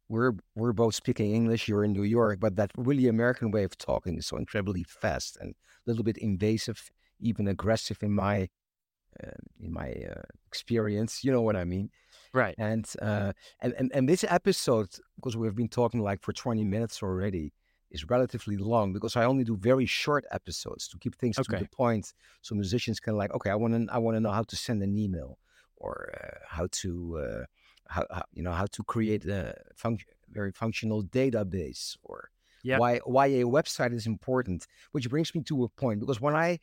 we're 0.09 0.33
we're 0.55 0.73
both 0.73 0.95
speaking 0.95 1.35
English. 1.35 1.69
You're 1.69 1.85
in 1.85 1.93
New 1.93 2.03
York, 2.03 2.40
but 2.40 2.57
that 2.57 2.71
really 2.77 3.09
American 3.09 3.51
way 3.51 3.64
of 3.64 3.77
talking 3.79 4.19
is 4.19 4.27
so 4.27 4.37
incredibly 4.37 4.85
fast 4.85 5.37
and 5.40 5.51
a 5.51 5.90
little 5.90 6.05
bit 6.05 6.19
invasive, 6.19 6.90
even 7.21 7.49
aggressive 7.49 8.03
in 8.03 8.12
my 8.12 8.49
uh, 9.23 9.31
in 9.61 9.73
my 9.73 9.93
uh, 9.93 10.23
experience. 10.47 11.25
You 11.25 11.33
know 11.33 11.43
what 11.43 11.57
I 11.57 11.64
mean? 11.64 11.90
Right. 12.33 12.55
And 12.59 12.90
uh, 13.01 13.33
and 13.61 13.75
and 13.79 13.93
and 13.95 14.09
this 14.09 14.25
episode, 14.29 14.88
because 15.17 15.37
we've 15.37 15.55
been 15.55 15.69
talking 15.69 16.01
like 16.01 16.23
for 16.23 16.33
twenty 16.33 16.64
minutes 16.64 17.03
already, 17.03 17.53
is 17.90 18.09
relatively 18.11 18.57
long 18.57 18.93
because 18.93 19.17
I 19.17 19.25
only 19.25 19.45
do 19.45 19.57
very 19.57 19.87
short 19.87 20.25
episodes 20.31 20.88
to 20.88 20.99
keep 20.99 21.14
things 21.17 21.38
okay. 21.38 21.59
to 21.59 21.62
the 21.64 21.69
point, 21.71 22.12
so 22.43 22.55
musicians 22.55 23.01
can 23.01 23.17
like, 23.17 23.33
okay, 23.35 23.51
I 23.51 23.55
want 23.55 23.75
to 23.75 23.95
I 23.95 23.99
want 23.99 24.17
to 24.17 24.21
know 24.21 24.33
how 24.33 24.43
to 24.43 24.57
send 24.57 24.83
an 24.83 24.97
email 24.99 25.38
or 25.77 26.12
uh, 26.21 26.38
how 26.49 26.69
to 26.71 27.19
uh, 27.19 27.45
how, 27.88 28.07
how, 28.11 28.23
you 28.33 28.42
know 28.42 28.53
how 28.53 28.66
to 28.66 28.83
create 28.85 29.25
a 29.27 29.55
func- 29.77 30.05
very 30.31 30.53
functional 30.53 31.03
database 31.03 31.97
or 32.03 32.31
yep. 32.62 32.81
why 32.81 32.99
why 33.05 33.27
a 33.27 33.44
website 33.44 33.92
is 33.92 34.07
important. 34.07 34.66
Which 34.92 35.09
brings 35.09 35.35
me 35.35 35.42
to 35.42 35.64
a 35.64 35.68
point 35.68 36.01
because 36.01 36.20
when 36.20 36.35
I 36.35 36.59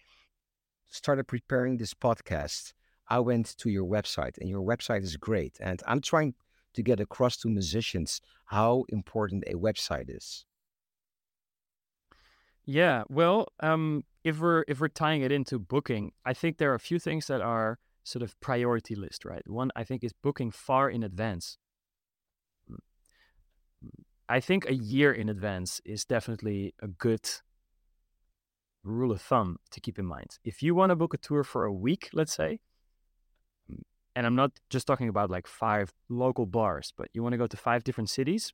started 0.89 1.27
preparing 1.27 1.77
this 1.77 1.93
podcast, 1.93 2.73
I 3.07 3.19
went 3.19 3.57
to 3.57 3.69
your 3.69 3.85
website 3.85 4.37
and 4.39 4.49
your 4.49 4.61
website 4.61 5.03
is 5.03 5.15
great, 5.17 5.57
and 5.59 5.81
I'm 5.87 6.01
trying 6.01 6.33
to 6.73 6.81
get 6.81 6.99
across 6.99 7.37
to 7.37 7.49
musicians 7.49 8.21
how 8.45 8.85
important 8.89 9.43
a 9.47 9.55
website 9.55 10.15
is. 10.15 10.45
Yeah, 12.65 13.03
well, 13.09 13.49
um, 13.59 14.03
if 14.23 14.39
we're 14.39 14.63
if 14.67 14.79
we're 14.79 14.87
tying 14.87 15.21
it 15.21 15.31
into 15.31 15.57
booking, 15.59 16.11
I 16.25 16.33
think 16.33 16.57
there 16.57 16.71
are 16.71 16.75
a 16.75 16.79
few 16.79 16.99
things 16.99 17.27
that 17.27 17.41
are 17.41 17.79
sort 18.03 18.23
of 18.23 18.39
priority 18.39 18.95
list, 18.95 19.25
right? 19.25 19.47
One 19.47 19.71
I 19.75 19.83
think 19.83 20.03
is 20.03 20.13
booking 20.13 20.51
far 20.51 20.89
in 20.89 21.03
advance. 21.03 21.57
Mm, 22.69 22.77
I 24.29 24.39
think 24.39 24.65
a 24.65 24.73
year 24.73 25.11
in 25.13 25.29
advance 25.29 25.81
is 25.85 26.05
definitely 26.05 26.73
a 26.81 26.87
good 26.87 27.29
rule 28.83 29.11
of 29.11 29.21
thumb 29.21 29.57
to 29.71 29.79
keep 29.79 29.99
in 29.99 30.05
mind. 30.05 30.39
If 30.43 30.63
you 30.63 30.73
want 30.73 30.89
to 30.89 30.95
book 30.95 31.13
a 31.13 31.17
tour 31.17 31.43
for 31.43 31.65
a 31.65 31.73
week, 31.73 32.09
let's 32.13 32.33
say, 32.33 32.59
mm, 33.71 33.81
and 34.15 34.25
I'm 34.25 34.35
not 34.35 34.51
just 34.69 34.87
talking 34.87 35.09
about 35.09 35.29
like 35.29 35.47
five 35.47 35.93
local 36.09 36.45
bars, 36.45 36.93
but 36.97 37.09
you 37.13 37.21
want 37.21 37.33
to 37.33 37.37
go 37.37 37.47
to 37.47 37.57
five 37.57 37.83
different 37.83 38.09
cities, 38.09 38.53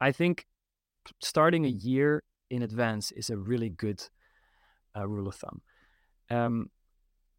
I 0.00 0.12
think 0.12 0.46
starting 1.20 1.64
a 1.64 1.68
year 1.68 2.22
in 2.50 2.62
advance 2.62 3.12
is 3.12 3.30
a 3.30 3.36
really 3.36 3.70
good 3.70 4.02
uh, 4.96 5.06
rule 5.08 5.28
of 5.28 5.34
thumb. 5.34 5.62
Um, 6.30 6.70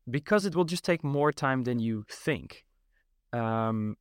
because 0.09 0.45
it 0.45 0.55
will 0.55 0.65
just 0.65 0.83
take 0.83 1.03
more 1.03 1.31
time 1.31 1.63
than 1.63 1.79
you 1.79 2.05
think. 2.09 2.65
Um, 3.31 3.95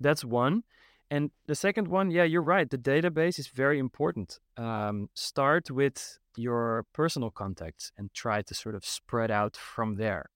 that's 0.00 0.24
one. 0.24 0.62
And 1.10 1.30
the 1.46 1.54
second 1.54 1.88
one, 1.88 2.10
yeah, 2.10 2.24
you're 2.24 2.42
right. 2.42 2.68
The 2.70 2.78
database 2.78 3.38
is 3.38 3.48
very 3.48 3.78
important. 3.78 4.40
Um, 4.56 5.10
start 5.14 5.70
with 5.70 6.18
your 6.36 6.86
personal 6.94 7.30
contacts 7.30 7.92
and 7.98 8.12
try 8.14 8.40
to 8.42 8.54
sort 8.54 8.74
of 8.74 8.84
spread 8.86 9.30
out 9.30 9.54
from 9.56 9.96
there. 9.96 10.30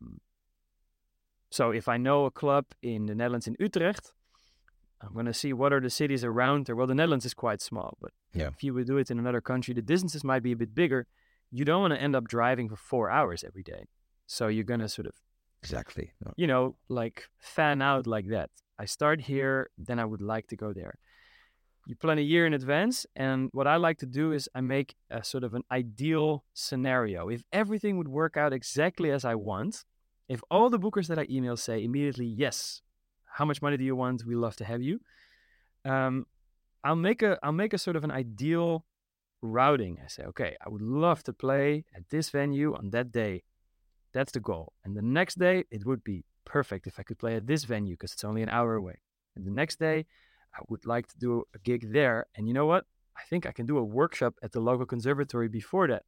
Um, 0.00 0.20
so 1.50 1.70
if 1.70 1.86
I 1.86 1.98
know 1.98 2.24
a 2.24 2.30
club 2.30 2.64
in 2.82 3.06
the 3.06 3.14
Netherlands 3.14 3.46
in 3.46 3.56
Utrecht, 3.60 4.12
I'm 5.02 5.12
going 5.12 5.26
to 5.26 5.34
see 5.34 5.52
what 5.52 5.72
are 5.74 5.80
the 5.80 5.90
cities 5.90 6.24
around 6.24 6.64
there. 6.64 6.74
Well, 6.76 6.86
the 6.86 6.94
Netherlands 6.94 7.26
is 7.26 7.34
quite 7.34 7.60
small, 7.60 7.98
but 8.00 8.12
Yeah. 8.32 8.48
if 8.48 8.64
you 8.64 8.72
would 8.72 8.86
do 8.86 8.96
it 8.96 9.10
in 9.10 9.18
another 9.18 9.42
country, 9.42 9.74
the 9.74 9.82
distances 9.82 10.24
might 10.24 10.42
be 10.42 10.52
a 10.52 10.56
bit 10.56 10.74
bigger. 10.74 11.06
You 11.50 11.66
don't 11.66 11.82
want 11.82 11.92
to 11.92 12.00
end 12.00 12.16
up 12.16 12.26
driving 12.26 12.70
for 12.70 12.76
four 12.76 13.10
hours 13.10 13.44
every 13.44 13.62
day. 13.62 13.84
So 14.26 14.48
you're 14.48 14.64
going 14.64 14.80
to 14.80 14.88
sort 14.88 15.06
of 15.06 15.14
Exactly. 15.62 16.12
No. 16.24 16.32
you 16.36 16.46
know, 16.46 16.76
like 16.88 17.24
fan 17.40 17.80
out 17.80 18.06
like 18.06 18.28
that. 18.28 18.50
I 18.78 18.84
start 18.84 19.20
here, 19.20 19.70
then 19.78 19.98
I 19.98 20.04
would 20.04 20.20
like 20.20 20.46
to 20.48 20.56
go 20.56 20.72
there. 20.72 20.98
You 21.86 21.96
plan 21.96 22.18
a 22.18 22.22
year 22.22 22.46
in 22.46 22.54
advance, 22.54 23.06
and 23.14 23.50
what 23.52 23.66
I 23.66 23.76
like 23.76 23.98
to 23.98 24.06
do 24.06 24.32
is 24.32 24.48
I 24.54 24.60
make 24.62 24.94
a 25.10 25.22
sort 25.22 25.44
of 25.44 25.54
an 25.54 25.62
ideal 25.70 26.44
scenario. 26.54 27.28
If 27.28 27.42
everything 27.52 27.98
would 27.98 28.08
work 28.08 28.36
out 28.36 28.52
exactly 28.52 29.10
as 29.10 29.24
I 29.24 29.34
want, 29.34 29.84
if 30.28 30.40
all 30.50 30.70
the 30.70 30.78
bookers 30.78 31.08
that 31.08 31.18
I 31.18 31.26
email 31.30 31.56
say 31.56 31.84
immediately, 31.84 32.26
yes, 32.26 32.80
how 33.26 33.44
much 33.44 33.60
money 33.60 33.76
do 33.76 33.84
you 33.84 33.96
want? 33.96 34.24
We 34.26 34.34
love 34.34 34.56
to 34.56 34.64
have 34.64 34.82
you. 34.82 35.00
Um, 35.84 36.26
I'll 36.82 36.96
make 36.96 37.22
a 37.22 37.38
I'll 37.42 37.52
make 37.52 37.74
a 37.74 37.78
sort 37.78 37.96
of 37.96 38.04
an 38.04 38.10
ideal 38.10 38.86
routing. 39.42 39.98
I 40.02 40.08
say, 40.08 40.24
okay, 40.24 40.56
I 40.64 40.68
would 40.68 40.82
love 40.82 41.22
to 41.24 41.32
play 41.32 41.84
at 41.94 42.08
this 42.10 42.30
venue 42.30 42.74
on 42.74 42.90
that 42.90 43.12
day. 43.12 43.42
That's 44.14 44.32
the 44.32 44.40
goal. 44.40 44.72
And 44.84 44.96
the 44.96 45.02
next 45.02 45.38
day, 45.38 45.64
it 45.70 45.84
would 45.84 46.02
be 46.02 46.24
perfect 46.46 46.86
if 46.86 46.98
I 46.98 47.02
could 47.02 47.18
play 47.18 47.34
at 47.36 47.46
this 47.46 47.64
venue 47.64 47.94
because 47.94 48.12
it's 48.12 48.24
only 48.24 48.42
an 48.42 48.48
hour 48.48 48.74
away. 48.74 49.00
And 49.36 49.44
the 49.44 49.50
next 49.50 49.78
day, 49.78 50.06
I 50.54 50.60
would 50.68 50.86
like 50.86 51.08
to 51.08 51.18
do 51.18 51.44
a 51.54 51.58
gig 51.58 51.92
there. 51.92 52.26
And 52.36 52.46
you 52.48 52.54
know 52.54 52.64
what? 52.64 52.84
I 53.16 53.22
think 53.28 53.44
I 53.44 53.52
can 53.52 53.66
do 53.66 53.76
a 53.76 53.84
workshop 53.84 54.34
at 54.42 54.52
the 54.52 54.60
local 54.60 54.86
conservatory 54.86 55.48
before 55.48 55.88
that. 55.88 56.04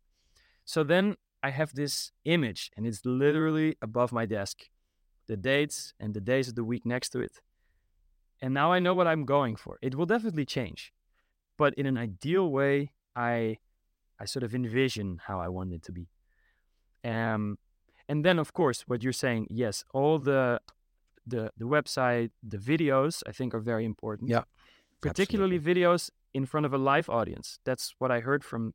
So 0.65 0.85
then 0.85 1.17
I 1.43 1.51
have 1.51 1.75
this 1.75 2.13
image, 2.25 2.71
and 2.77 2.87
it's 2.87 3.05
literally 3.05 3.77
above 3.83 4.13
my 4.13 4.25
desk 4.25 4.71
the 5.27 5.37
dates 5.37 5.93
and 5.99 6.15
the 6.15 6.21
days 6.21 6.49
of 6.49 6.55
the 6.55 6.65
week 6.65 6.87
next 6.87 7.09
to 7.11 7.21
it. 7.21 7.41
And 8.41 8.55
now 8.55 8.73
I 8.73 8.79
know 8.79 8.95
what 8.95 9.09
I'm 9.09 9.25
going 9.25 9.57
for. 9.57 9.79
It 9.83 9.97
will 9.97 10.07
definitely 10.07 10.45
change. 10.45 10.93
But 11.59 11.75
in 11.75 11.87
an 11.87 11.99
ideal 11.99 12.49
way, 12.49 12.93
I 13.17 13.59
I 14.21 14.25
sort 14.25 14.45
of 14.45 14.55
envision 14.55 15.21
how 15.27 15.41
I 15.41 15.49
want 15.49 15.73
it 15.73 15.83
to 15.85 15.93
be. 15.93 16.09
Um, 17.05 17.59
and 18.09 18.25
then 18.25 18.39
of 18.39 18.53
course 18.53 18.83
what 18.89 19.03
you're 19.03 19.13
saying 19.13 19.47
yes 19.51 19.85
all 19.93 20.19
the 20.19 20.61
the 21.27 21.51
the 21.57 21.65
website 21.65 22.31
the 22.43 22.59
videos 22.59 23.23
i 23.27 23.33
think 23.33 23.55
are 23.55 23.61
very 23.61 23.85
important 23.85 24.31
Yeah, 24.31 24.45
particularly 25.01 25.59
videos 25.61 26.11
in 26.33 26.47
front 26.47 26.67
of 26.67 26.73
a 26.75 26.79
live 26.79 27.09
audience. 27.09 27.59
That's 27.65 27.95
what 27.99 28.11
i 28.11 28.21
heard 28.21 28.45
from 28.45 28.75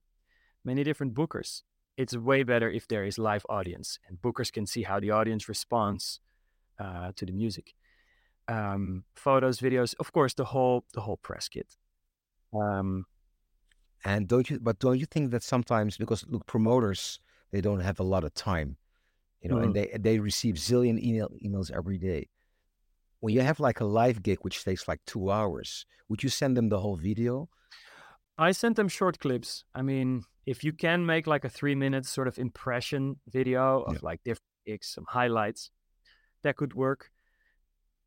many 0.63 0.83
different 0.83 1.13
bookers. 1.13 1.63
It's 1.97 2.15
way 2.15 2.43
better 2.43 2.69
if 2.69 2.87
there 2.87 3.05
is 3.05 3.17
live 3.17 3.45
audience 3.49 3.99
and 4.07 4.17
bookers 4.21 4.51
can 4.51 4.65
see 4.65 4.83
how 4.83 4.99
the 4.99 5.11
audience 5.11 5.47
responds 5.49 6.19
uh, 6.79 7.11
to 7.15 7.25
the 7.25 7.31
music. 7.33 7.73
Um, 8.47 9.03
photos 9.15 9.59
videos 9.59 9.93
of 9.99 10.11
course 10.11 10.33
the 10.33 10.45
whole 10.45 10.83
the 10.93 11.01
whole 11.01 11.17
press 11.17 11.47
kit. 11.49 11.77
Um, 12.53 13.05
And 14.03 14.27
don't 14.27 14.49
you? 14.49 14.59
But 14.59 14.79
don't 14.79 14.99
you 14.99 15.05
think 15.05 15.31
that 15.31 15.43
sometimes 15.43 15.97
because 15.97 16.25
look, 16.27 16.45
promoters 16.45 17.19
they 17.51 17.61
don't 17.61 17.81
have 17.81 17.99
a 17.99 18.03
lot 18.03 18.23
of 18.23 18.33
time, 18.33 18.77
you 19.41 19.49
know, 19.49 19.57
and 19.57 19.73
mm. 19.73 19.91
they 19.91 19.97
they 19.97 20.19
receive 20.19 20.55
zillion 20.55 21.01
email, 21.01 21.29
emails 21.43 21.71
every 21.71 21.97
day. 21.97 22.29
When 23.19 23.33
you 23.33 23.41
have 23.41 23.59
like 23.59 23.79
a 23.79 23.85
live 23.85 24.23
gig 24.23 24.39
which 24.41 24.63
takes 24.63 24.87
like 24.87 24.99
two 25.05 25.31
hours, 25.31 25.85
would 26.09 26.23
you 26.23 26.29
send 26.29 26.57
them 26.57 26.69
the 26.69 26.79
whole 26.79 26.95
video? 26.95 27.49
I 28.37 28.51
sent 28.51 28.75
them 28.75 28.87
short 28.87 29.19
clips. 29.19 29.63
I 29.75 29.81
mean, 29.81 30.23
if 30.45 30.63
you 30.63 30.73
can 30.73 31.05
make 31.05 31.27
like 31.27 31.45
a 31.45 31.49
three 31.49 31.75
minute 31.75 32.05
sort 32.05 32.27
of 32.27 32.39
impression 32.39 33.17
video 33.27 33.81
of 33.81 34.01
like 34.03 34.23
different 34.23 34.41
gigs, 34.65 34.87
some 34.87 35.05
highlights, 35.07 35.71
that 36.43 36.55
could 36.55 36.73
work. 36.73 37.11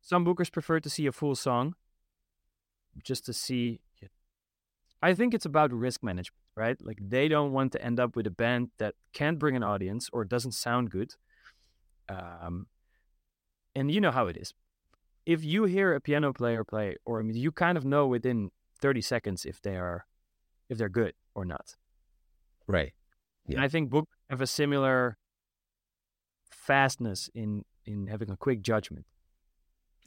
Some 0.01 0.25
bookers 0.25 0.51
prefer 0.51 0.79
to 0.79 0.89
see 0.89 1.07
a 1.07 1.11
full 1.11 1.35
song 1.35 1.75
just 3.03 3.25
to 3.25 3.33
see. 3.33 3.81
I 5.01 5.13
think 5.13 5.33
it's 5.33 5.45
about 5.45 5.71
risk 5.71 6.03
management, 6.03 6.41
right? 6.55 6.77
Like 6.81 6.99
they 7.01 7.27
don't 7.27 7.51
want 7.51 7.71
to 7.73 7.83
end 7.83 7.99
up 7.99 8.15
with 8.15 8.27
a 8.27 8.31
band 8.31 8.69
that 8.77 8.95
can't 9.13 9.39
bring 9.39 9.55
an 9.55 9.63
audience 9.63 10.09
or 10.13 10.25
doesn't 10.25 10.53
sound 10.53 10.89
good. 10.89 11.13
Um, 12.09 12.67
and 13.75 13.91
you 13.91 13.99
know 13.99 14.11
how 14.11 14.27
it 14.27 14.37
is. 14.37 14.53
If 15.25 15.43
you 15.43 15.65
hear 15.65 15.95
a 15.95 16.01
piano 16.01 16.33
player 16.33 16.63
play, 16.63 16.95
or 17.05 17.19
I 17.19 17.23
mean, 17.23 17.35
you 17.35 17.51
kind 17.51 17.77
of 17.77 17.83
know 17.83 18.07
within 18.07 18.51
30 18.79 19.01
seconds 19.01 19.45
if 19.45 19.61
they 19.61 19.75
are 19.75 20.05
if 20.69 20.77
they're 20.77 20.89
good 20.89 21.13
or 21.33 21.45
not. 21.45 21.75
Right. 22.67 22.93
And 23.47 23.59
I 23.59 23.67
think 23.67 23.89
book 23.89 24.07
have 24.29 24.41
a 24.41 24.47
similar 24.47 25.17
fastness 26.49 27.29
in 27.35 27.63
in 27.85 28.07
having 28.07 28.31
a 28.31 28.37
quick 28.37 28.61
judgment. 28.61 29.05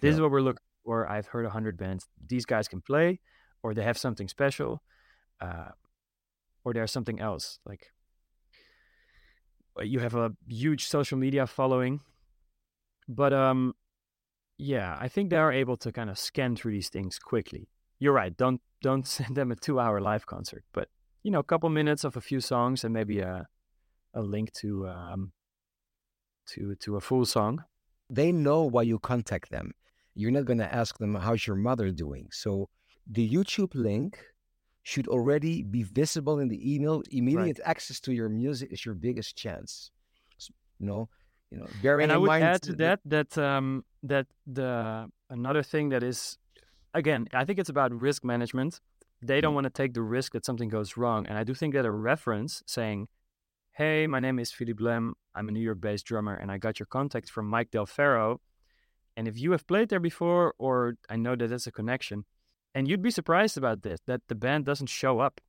This 0.00 0.14
is 0.14 0.20
what 0.20 0.30
we're 0.30 0.40
looking 0.40 0.62
for. 0.84 1.08
I've 1.08 1.26
heard 1.26 1.46
a 1.46 1.50
hundred 1.50 1.76
bands. 1.76 2.06
These 2.26 2.46
guys 2.46 2.68
can 2.68 2.80
play, 2.80 3.20
or 3.62 3.74
they 3.74 3.82
have 3.82 3.98
something 3.98 4.28
special, 4.28 4.82
uh, 5.40 5.70
or 6.68 6.74
there's 6.74 6.92
something 6.92 7.18
else. 7.18 7.58
Like 7.64 7.92
uh, 9.78 9.84
you 9.84 10.00
have 10.00 10.14
a 10.14 10.32
huge 10.46 10.86
social 10.86 11.16
media 11.16 11.46
following, 11.46 12.00
but 13.08 13.32
um, 13.32 13.74
yeah, 14.58 14.96
I 15.00 15.08
think 15.08 15.30
they 15.30 15.36
are 15.36 15.52
able 15.52 15.78
to 15.78 15.90
kind 15.90 16.10
of 16.10 16.18
scan 16.18 16.56
through 16.56 16.72
these 16.72 16.90
things 16.90 17.18
quickly. 17.18 17.68
You're 17.98 18.12
right. 18.12 18.36
Don't 18.36 18.60
don't 18.82 19.06
send 19.16 19.34
them 19.34 19.50
a 19.50 19.56
two-hour 19.56 20.00
live 20.00 20.26
concert, 20.26 20.64
but 20.72 20.88
you 21.22 21.30
know, 21.30 21.40
a 21.40 21.44
couple 21.44 21.70
minutes 21.70 22.04
of 22.04 22.16
a 22.16 22.20
few 22.20 22.40
songs 22.40 22.84
and 22.84 22.92
maybe 22.92 23.20
a 23.20 23.46
a 24.14 24.22
link 24.22 24.52
to 24.52 24.88
um 24.88 25.32
to 26.48 26.74
to 26.76 26.96
a 26.96 27.00
full 27.00 27.24
song. 27.24 27.64
They 28.10 28.30
know 28.30 28.62
why 28.64 28.82
you 28.82 28.98
contact 28.98 29.50
them. 29.50 29.72
You're 30.14 30.30
not 30.30 30.46
going 30.46 30.58
to 30.58 30.74
ask 30.74 30.98
them 30.98 31.14
how's 31.14 31.46
your 31.46 31.56
mother 31.56 31.90
doing. 31.90 32.28
So 32.32 32.68
the 33.06 33.28
YouTube 33.28 33.74
link 33.74 34.18
should 34.88 35.06
already 35.06 35.62
be 35.62 35.82
visible 35.82 36.38
in 36.38 36.48
the 36.48 36.60
email. 36.74 37.02
Immediate 37.10 37.60
access 37.72 38.00
to 38.00 38.10
your 38.18 38.30
music 38.30 38.72
is 38.72 38.80
your 38.86 38.94
biggest 38.94 39.36
chance. 39.36 39.90
S- 40.40 40.50
You 40.80 40.86
know, 40.90 41.02
you 41.50 41.58
know. 41.58 41.68
Bearing 41.82 42.04
and 42.04 42.12
I 42.12 42.14
in 42.14 42.22
would 42.22 42.32
mind 42.34 42.44
add 42.44 42.62
to 42.62 42.72
that 42.84 42.98
that 43.14 43.30
um 43.36 43.84
that 44.12 44.26
the 44.58 45.10
another 45.28 45.62
thing 45.62 45.90
that 45.90 46.02
is 46.02 46.38
again, 46.94 47.28
I 47.40 47.44
think 47.44 47.58
it's 47.58 47.68
about 47.76 47.90
risk 48.08 48.24
management. 48.24 48.80
They 49.20 49.40
don't 49.42 49.56
want 49.58 49.66
to 49.70 49.74
take 49.82 49.92
the 49.92 50.06
risk 50.16 50.32
that 50.32 50.46
something 50.46 50.70
goes 50.70 50.90
wrong. 50.96 51.26
And 51.28 51.36
I 51.36 51.44
do 51.48 51.52
think 51.60 51.74
that 51.74 51.84
a 51.84 51.90
reference 52.12 52.62
saying, 52.76 53.08
Hey, 53.80 54.06
my 54.06 54.20
name 54.20 54.38
is 54.38 54.52
Philippe 54.52 54.82
Lemm. 54.82 55.12
I'm 55.34 55.48
a 55.50 55.52
New 55.52 55.66
York 55.68 55.80
based 55.88 56.06
drummer 56.10 56.34
and 56.40 56.50
I 56.54 56.56
got 56.66 56.74
your 56.80 56.86
contact 56.98 57.28
from 57.34 57.44
Mike 57.54 57.70
Del 57.74 57.84
Ferro. 57.96 58.40
And 59.16 59.28
if 59.28 59.36
you 59.42 59.50
have 59.52 59.66
played 59.66 59.88
there 59.90 60.04
before, 60.10 60.54
or 60.64 60.76
I 61.14 61.16
know 61.24 61.34
that 61.36 61.48
there's 61.48 61.66
a 61.66 61.72
connection, 61.80 62.24
and 62.74 62.86
you'd 62.88 63.02
be 63.02 63.10
surprised 63.10 63.56
about 63.56 63.82
this, 63.82 64.00
that 64.06 64.22
the 64.28 64.34
band 64.34 64.64
doesn't 64.66 64.88
show 64.88 65.20
up 65.20 65.40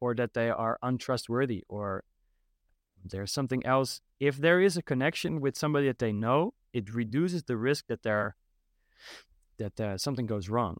or 0.00 0.14
that 0.14 0.34
they 0.34 0.50
are 0.50 0.78
untrustworthy 0.82 1.64
or 1.68 2.04
there's 3.04 3.32
something 3.32 3.64
else. 3.64 4.00
If 4.20 4.36
there 4.36 4.60
is 4.60 4.76
a 4.76 4.82
connection 4.82 5.40
with 5.40 5.56
somebody 5.56 5.86
that 5.86 5.98
they 5.98 6.12
know, 6.12 6.54
it 6.72 6.92
reduces 6.94 7.44
the 7.44 7.56
risk 7.56 7.86
that 7.88 8.02
there 8.02 8.36
that 9.58 9.80
uh, 9.80 9.96
something 9.98 10.26
goes 10.26 10.48
wrong. 10.48 10.76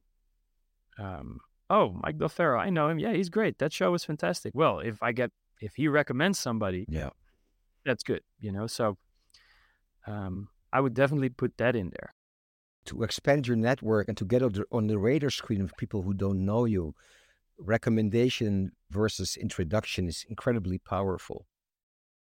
Um, 0.98 1.38
oh, 1.70 1.98
Mike 2.02 2.18
Del 2.18 2.28
Ferro, 2.28 2.59
I 2.59 2.68
know 2.70 2.88
him. 2.88 2.98
Yeah, 2.98 3.12
he's 3.12 3.28
great. 3.30 3.59
That 3.59 3.72
show 3.72 3.90
was 3.90 4.04
fantastic. 4.04 4.52
Well, 4.54 4.80
if 4.80 5.02
I 5.02 5.12
get 5.12 5.30
if 5.61 5.76
he 5.76 5.88
recommends 5.88 6.38
somebody, 6.38 6.85
Yeah. 6.88 7.11
that's 7.85 8.02
good. 8.02 8.20
You 8.40 8.52
know, 8.52 8.66
so 8.66 8.98
um, 10.06 10.48
I 10.72 10.80
would 10.80 10.94
definitely 10.94 11.30
put 11.30 11.56
that 11.59 11.74
in 11.76 11.90
there. 11.90 12.12
To 12.87 13.03
expand 13.03 13.46
your 13.46 13.57
network 13.57 14.09
and 14.09 14.16
to 14.16 14.25
get 14.25 14.42
on 14.42 14.87
the, 14.87 14.99
radar 14.99 15.31
screen 15.31 15.61
of 15.61 15.77
people 15.77 16.03
who 16.03 16.14
don't 16.14 16.44
know 16.44 16.64
you, 16.64 16.94
recommendation 17.59 18.72
versus 18.90 19.37
introduction 19.37 20.09
is 20.09 20.25
incredibly 20.29 20.79
powerful. 20.79 21.46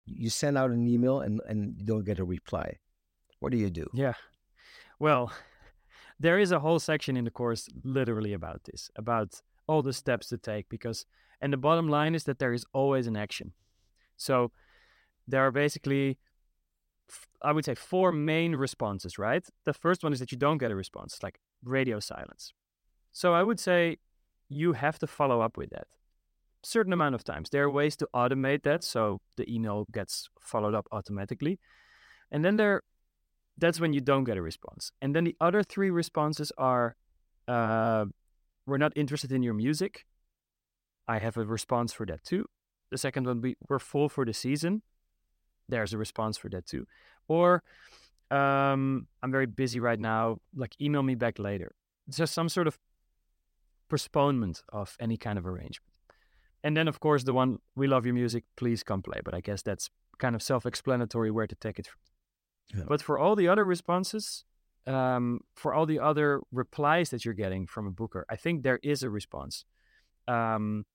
You 0.05 0.29
send 0.29 0.57
out 0.57 0.71
an 0.71 0.87
email 0.87 1.21
and, 1.21 1.41
and 1.47 1.75
you 1.77 1.85
don't 1.85 2.05
get 2.05 2.19
a 2.19 2.23
reply. 2.23 2.79
What 3.39 3.51
do 3.51 3.57
you 3.57 3.69
do? 3.69 3.87
Yeah. 3.93 4.13
Well, 4.99 5.31
there 6.19 6.39
is 6.39 6.51
a 6.51 6.59
whole 6.59 6.79
section 6.79 7.17
in 7.17 7.25
the 7.25 7.31
course 7.31 7.67
literally 7.83 8.33
about 8.33 8.63
this, 8.65 8.91
about 8.95 9.41
all 9.67 9.81
the 9.81 9.93
steps 9.93 10.27
to 10.27 10.37
take 10.37 10.69
because 10.69 11.05
and 11.41 11.51
the 11.51 11.57
bottom 11.57 11.87
line 11.89 12.13
is 12.13 12.25
that 12.25 12.39
there 12.39 12.53
is 12.53 12.65
always 12.71 13.07
an 13.07 13.17
action. 13.17 13.53
So 14.15 14.51
there 15.27 15.41
are 15.41 15.51
basically 15.51 16.19
I 17.41 17.51
would 17.51 17.65
say 17.65 17.75
four 17.75 18.11
main 18.11 18.55
responses, 18.55 19.17
right? 19.17 19.45
The 19.65 19.73
first 19.73 20.03
one 20.03 20.13
is 20.13 20.19
that 20.19 20.31
you 20.31 20.37
don't 20.37 20.57
get 20.57 20.71
a 20.71 20.75
response, 20.75 21.19
like 21.23 21.39
radio 21.63 21.99
silence. 21.99 22.53
So 23.11 23.33
I 23.33 23.43
would 23.43 23.59
say 23.59 23.97
you 24.49 24.73
have 24.73 24.99
to 24.99 25.07
follow 25.07 25.41
up 25.41 25.57
with 25.57 25.69
that. 25.71 25.87
Certain 26.63 26.93
amount 26.93 27.15
of 27.15 27.23
times. 27.23 27.49
There 27.49 27.63
are 27.63 27.69
ways 27.69 27.95
to 27.97 28.07
automate 28.13 28.63
that 28.63 28.83
so 28.83 29.19
the 29.35 29.51
email 29.53 29.87
gets 29.91 30.29
followed 30.39 30.75
up 30.75 30.87
automatically. 30.91 31.59
And 32.31 32.45
then 32.45 32.57
there 32.57 32.81
that's 33.57 33.79
when 33.79 33.93
you 33.93 34.01
don't 34.01 34.23
get 34.23 34.37
a 34.37 34.41
response. 34.41 34.91
And 35.01 35.15
then 35.15 35.23
the 35.23 35.35
other 35.39 35.63
three 35.63 35.89
responses 35.89 36.51
are 36.57 36.95
uh, 37.47 38.05
we're 38.65 38.77
not 38.77 38.93
interested 38.95 39.31
in 39.31 39.43
your 39.43 39.53
music. 39.53 40.05
I 41.07 41.19
have 41.19 41.37
a 41.37 41.43
response 41.43 41.93
for 41.93 42.05
that 42.05 42.23
too. 42.23 42.45
The 42.89 42.97
second 42.97 43.25
one, 43.25 43.41
we, 43.41 43.55
we're 43.69 43.79
full 43.79 44.09
for 44.09 44.25
the 44.25 44.33
season. 44.33 44.81
There's 45.69 45.93
a 45.93 45.97
response 45.97 46.37
for 46.37 46.49
that 46.49 46.65
too. 46.65 46.85
Or 47.27 47.63
um, 48.29 49.07
I'm 49.21 49.31
very 49.31 49.45
busy 49.45 49.79
right 49.79 49.99
now. 49.99 50.39
Like, 50.55 50.75
email 50.81 51.03
me 51.03 51.15
back 51.15 51.39
later. 51.39 51.75
It's 52.07 52.17
just 52.17 52.33
some 52.33 52.49
sort 52.49 52.67
of 52.67 52.77
postponement 53.89 54.63
of 54.69 54.95
any 54.99 55.17
kind 55.17 55.37
of 55.37 55.45
arrangement. 55.45 55.91
And 56.63 56.77
then, 56.77 56.87
of 56.87 56.99
course, 56.99 57.23
the 57.23 57.33
one, 57.33 57.59
we 57.75 57.87
love 57.87 58.05
your 58.05 58.15
music, 58.15 58.43
please 58.55 58.83
come 58.83 59.01
play. 59.01 59.19
But 59.23 59.33
I 59.33 59.41
guess 59.41 59.61
that's 59.61 59.89
kind 60.17 60.35
of 60.35 60.41
self 60.41 60.65
explanatory 60.65 61.31
where 61.31 61.47
to 61.47 61.55
take 61.55 61.79
it 61.79 61.87
from. 61.87 61.99
Yeah. 62.79 62.85
But 62.87 63.01
for 63.01 63.17
all 63.17 63.35
the 63.35 63.47
other 63.47 63.65
responses, 63.65 64.45
um, 64.87 65.41
for 65.55 65.73
all 65.73 65.85
the 65.85 65.99
other 65.99 66.41
replies 66.51 67.09
that 67.09 67.25
you're 67.25 67.33
getting 67.33 67.67
from 67.67 67.87
a 67.87 67.91
booker, 67.91 68.25
I 68.29 68.35
think 68.35 68.63
there 68.63 68.79
is 68.81 69.03
a 69.03 69.09
response. 69.09 69.65
Um, 70.27 70.85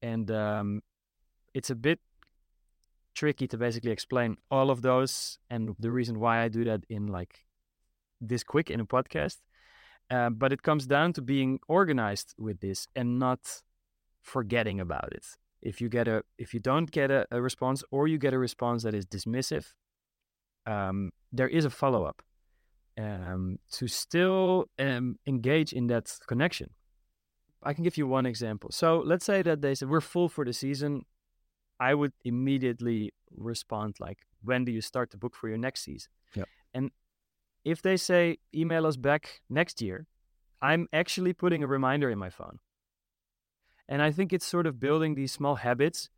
and 0.00 0.30
um, 0.30 0.82
it's 1.52 1.70
a 1.70 1.74
bit 1.74 2.00
tricky 3.14 3.46
to 3.48 3.56
basically 3.56 3.90
explain 3.90 4.36
all 4.50 4.70
of 4.70 4.82
those 4.82 5.38
and 5.50 5.74
the 5.78 5.90
reason 5.90 6.20
why 6.20 6.42
I 6.42 6.48
do 6.48 6.64
that 6.64 6.84
in 6.88 7.06
like 7.06 7.44
this 8.20 8.44
quick 8.44 8.70
in 8.70 8.80
a 8.80 8.86
podcast. 8.86 9.38
Uh, 10.10 10.30
but 10.30 10.52
it 10.52 10.62
comes 10.62 10.86
down 10.86 11.12
to 11.14 11.22
being 11.22 11.58
organized 11.66 12.34
with 12.38 12.60
this 12.60 12.86
and 12.94 13.18
not 13.18 13.62
forgetting 14.22 14.80
about 14.80 15.12
it. 15.12 15.26
If 15.62 15.80
you 15.80 15.88
get 15.88 16.08
a 16.08 16.22
if 16.36 16.52
you 16.52 16.60
don't 16.60 16.90
get 16.90 17.10
a, 17.10 17.26
a 17.30 17.40
response 17.40 17.82
or 17.90 18.06
you 18.06 18.18
get 18.18 18.34
a 18.34 18.38
response 18.38 18.82
that 18.82 18.94
is 18.94 19.06
dismissive, 19.06 19.72
um, 20.66 21.10
there 21.32 21.48
is 21.48 21.64
a 21.64 21.70
follow 21.70 22.04
up 22.04 22.22
um, 22.98 23.58
to 23.72 23.88
still 23.88 24.66
um, 24.78 25.18
engage 25.26 25.72
in 25.72 25.86
that 25.88 26.14
connection. 26.26 26.70
I 27.62 27.72
can 27.72 27.82
give 27.82 27.96
you 27.96 28.06
one 28.06 28.26
example. 28.26 28.70
So 28.72 29.02
let's 29.04 29.24
say 29.24 29.40
that 29.42 29.62
they 29.62 29.74
said 29.74 29.88
we're 29.88 30.02
full 30.02 30.28
for 30.28 30.44
the 30.44 30.52
season. 30.52 31.06
I 31.80 31.94
would 31.94 32.12
immediately 32.24 33.12
respond 33.36 33.96
like, 34.00 34.18
"When 34.42 34.64
do 34.64 34.72
you 34.72 34.80
start 34.80 35.10
to 35.10 35.18
book 35.18 35.34
for 35.34 35.48
your 35.48 35.58
next 35.58 35.82
season?" 35.82 36.10
Yeah. 36.34 36.44
And 36.72 36.90
if 37.64 37.82
they 37.82 37.96
say 37.96 38.38
email 38.54 38.86
us 38.86 38.96
back 38.96 39.42
next 39.48 39.80
year, 39.82 40.06
I'm 40.62 40.88
actually 40.92 41.32
putting 41.32 41.62
a 41.62 41.66
reminder 41.66 42.10
in 42.10 42.18
my 42.18 42.30
phone. 42.30 42.60
And 43.88 44.00
I 44.02 44.10
think 44.12 44.32
it's 44.32 44.46
sort 44.46 44.66
of 44.66 44.80
building 44.80 45.14
these 45.14 45.32
small 45.32 45.56
habits 45.56 46.10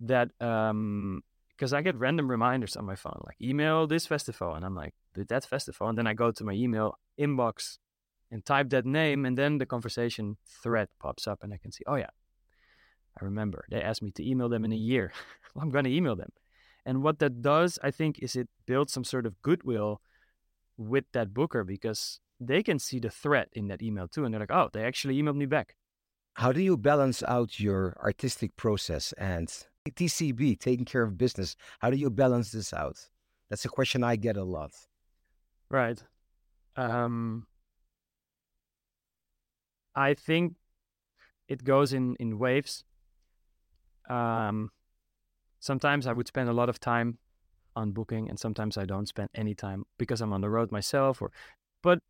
that 0.00 0.30
um 0.40 1.22
because 1.50 1.72
I 1.72 1.82
get 1.82 1.94
random 1.96 2.28
reminders 2.28 2.76
on 2.76 2.84
my 2.84 2.96
phone, 2.96 3.20
like 3.24 3.40
email 3.40 3.86
this 3.86 4.06
festival, 4.06 4.54
and 4.54 4.64
I'm 4.64 4.74
like, 4.74 4.92
did 5.14 5.28
that 5.28 5.44
festival, 5.44 5.88
and 5.88 5.96
then 5.96 6.06
I 6.06 6.14
go 6.14 6.32
to 6.32 6.44
my 6.44 6.52
email 6.52 6.98
inbox 7.18 7.78
and 8.30 8.44
type 8.44 8.70
that 8.70 8.84
name, 8.84 9.24
and 9.24 9.38
then 9.38 9.58
the 9.58 9.66
conversation 9.66 10.36
thread 10.44 10.88
pops 10.98 11.28
up, 11.28 11.44
and 11.44 11.54
I 11.54 11.58
can 11.58 11.70
see, 11.70 11.84
oh 11.86 11.94
yeah, 11.94 12.10
I 13.20 13.24
remember 13.24 13.64
they 13.70 13.80
asked 13.80 14.02
me 14.02 14.10
to 14.12 14.28
email 14.28 14.48
them 14.48 14.64
in 14.64 14.72
a 14.72 14.76
year. 14.76 15.12
I'm 15.60 15.70
going 15.70 15.84
to 15.84 15.94
email 15.94 16.16
them. 16.16 16.30
And 16.86 17.02
what 17.02 17.18
that 17.20 17.40
does, 17.40 17.78
I 17.82 17.90
think, 17.90 18.18
is 18.18 18.36
it 18.36 18.48
builds 18.66 18.92
some 18.92 19.04
sort 19.04 19.26
of 19.26 19.40
goodwill 19.40 20.00
with 20.76 21.04
that 21.12 21.32
booker 21.32 21.64
because 21.64 22.20
they 22.40 22.62
can 22.62 22.78
see 22.78 22.98
the 22.98 23.10
threat 23.10 23.48
in 23.52 23.68
that 23.68 23.82
email 23.82 24.08
too. 24.08 24.24
And 24.24 24.34
they're 24.34 24.40
like, 24.40 24.50
oh, 24.50 24.68
they 24.72 24.84
actually 24.84 25.20
emailed 25.20 25.36
me 25.36 25.46
back. 25.46 25.76
How 26.34 26.52
do 26.52 26.60
you 26.60 26.76
balance 26.76 27.22
out 27.22 27.60
your 27.60 27.96
artistic 28.02 28.56
process 28.56 29.12
and 29.16 29.48
TCB, 29.88 30.58
taking 30.58 30.84
care 30.84 31.02
of 31.02 31.16
business? 31.16 31.56
How 31.78 31.90
do 31.90 31.96
you 31.96 32.10
balance 32.10 32.50
this 32.50 32.72
out? 32.72 32.98
That's 33.48 33.64
a 33.64 33.68
question 33.68 34.02
I 34.02 34.16
get 34.16 34.36
a 34.36 34.42
lot. 34.42 34.72
Right. 35.70 36.02
Um, 36.76 37.46
I 39.94 40.14
think 40.14 40.54
it 41.46 41.62
goes 41.62 41.92
in, 41.92 42.16
in 42.16 42.38
waves. 42.38 42.84
Um, 44.08 44.70
sometimes 45.60 46.06
I 46.06 46.12
would 46.12 46.28
spend 46.28 46.48
a 46.48 46.52
lot 46.52 46.68
of 46.68 46.80
time 46.80 47.18
on 47.76 47.92
booking, 47.92 48.28
and 48.28 48.38
sometimes 48.38 48.76
I 48.76 48.84
don't 48.84 49.08
spend 49.08 49.30
any 49.34 49.54
time 49.54 49.84
because 49.98 50.20
I'm 50.20 50.32
on 50.32 50.40
the 50.40 50.50
road 50.50 50.70
myself. 50.70 51.20
Or, 51.20 51.32
but 51.82 52.00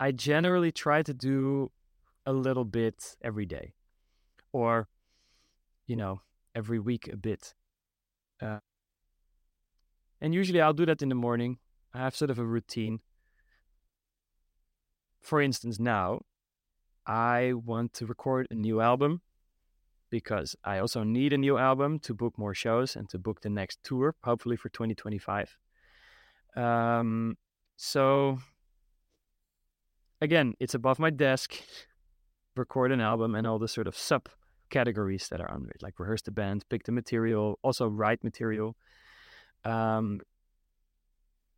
I 0.00 0.12
generally 0.12 0.72
try 0.72 1.02
to 1.02 1.14
do 1.14 1.70
a 2.26 2.32
little 2.32 2.64
bit 2.64 3.16
every 3.22 3.46
day, 3.46 3.74
or 4.52 4.88
you 5.86 5.96
know, 5.96 6.22
every 6.54 6.78
week 6.78 7.08
a 7.12 7.16
bit. 7.16 7.54
Uh, 8.40 8.60
and 10.20 10.34
usually 10.34 10.60
I'll 10.60 10.72
do 10.72 10.86
that 10.86 11.02
in 11.02 11.08
the 11.08 11.14
morning. 11.14 11.58
I 11.92 11.98
have 11.98 12.16
sort 12.16 12.30
of 12.30 12.38
a 12.38 12.44
routine. 12.44 13.00
For 15.20 15.40
instance, 15.40 15.78
now 15.78 16.22
I 17.06 17.52
want 17.54 17.92
to 17.94 18.06
record 18.06 18.46
a 18.50 18.54
new 18.54 18.80
album 18.80 19.20
because 20.14 20.54
I 20.62 20.78
also 20.78 21.02
need 21.02 21.32
a 21.32 21.36
new 21.36 21.58
album 21.58 21.98
to 22.06 22.14
book 22.14 22.38
more 22.38 22.54
shows 22.54 22.94
and 22.94 23.08
to 23.08 23.18
book 23.18 23.40
the 23.40 23.50
next 23.50 23.82
tour, 23.82 24.14
hopefully 24.22 24.54
for 24.54 24.68
2025. 24.68 25.58
Um, 26.54 27.36
so 27.74 28.38
again, 30.20 30.54
it's 30.60 30.74
above 30.74 31.00
my 31.00 31.10
desk. 31.10 31.56
Record 32.54 32.92
an 32.92 33.00
album 33.00 33.34
and 33.34 33.44
all 33.44 33.58
the 33.58 33.66
sort 33.66 33.88
of 33.88 33.98
sub 33.98 34.28
categories 34.70 35.26
that 35.30 35.40
are 35.40 35.50
under 35.50 35.70
it, 35.70 35.82
like 35.82 35.98
rehearse 35.98 36.22
the 36.22 36.30
band, 36.30 36.64
pick 36.68 36.84
the 36.84 36.92
material, 36.92 37.58
also 37.62 37.88
write 37.88 38.22
material. 38.22 38.76
Um, 39.64 40.20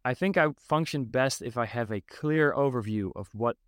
I 0.03 0.15
think 0.15 0.39
I 0.39 0.47
function 0.59 1.05
best 1.05 1.43
if 1.43 1.59
I 1.59 1.67
have 1.67 1.91
a 1.91 2.01
clear 2.01 2.55
overview 2.55 3.11
of 3.15 3.29
what 3.35 3.59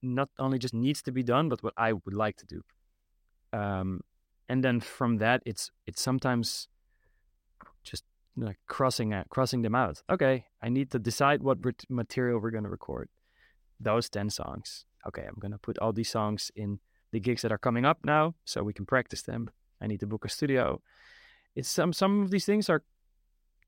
not 0.00 0.28
only 0.38 0.60
just 0.60 0.74
needs 0.74 1.02
to 1.02 1.10
be 1.10 1.24
done, 1.24 1.48
but 1.48 1.64
what 1.64 1.74
I 1.76 1.94
would 1.94 2.14
like 2.14 2.36
to 2.36 2.46
do 2.46 2.62
um, 3.52 4.00
and 4.48 4.64
then 4.64 4.80
from 4.80 5.18
that, 5.18 5.42
it's 5.46 5.70
it's 5.86 6.00
sometimes 6.00 6.68
just 7.82 8.04
like 8.36 8.58
crossing 8.66 9.12
out, 9.12 9.28
crossing 9.28 9.62
them 9.62 9.74
out. 9.74 10.02
Okay, 10.10 10.46
I 10.62 10.68
need 10.68 10.90
to 10.90 10.98
decide 10.98 11.42
what 11.42 11.58
material 11.88 12.40
we're 12.40 12.50
going 12.50 12.64
to 12.64 12.70
record. 12.70 13.08
Those 13.78 14.08
ten 14.08 14.30
songs. 14.30 14.84
Okay, 15.06 15.24
I'm 15.26 15.38
going 15.38 15.52
to 15.52 15.58
put 15.58 15.78
all 15.78 15.92
these 15.92 16.10
songs 16.10 16.50
in 16.54 16.80
the 17.12 17.20
gigs 17.20 17.42
that 17.42 17.52
are 17.52 17.58
coming 17.58 17.84
up 17.84 17.98
now, 18.04 18.34
so 18.44 18.62
we 18.62 18.72
can 18.72 18.86
practice 18.86 19.22
them. 19.22 19.50
I 19.80 19.86
need 19.86 20.00
to 20.00 20.06
book 20.06 20.24
a 20.24 20.28
studio. 20.28 20.82
It's 21.56 21.68
some 21.68 21.92
some 21.92 22.22
of 22.22 22.30
these 22.30 22.44
things 22.44 22.68
are 22.68 22.82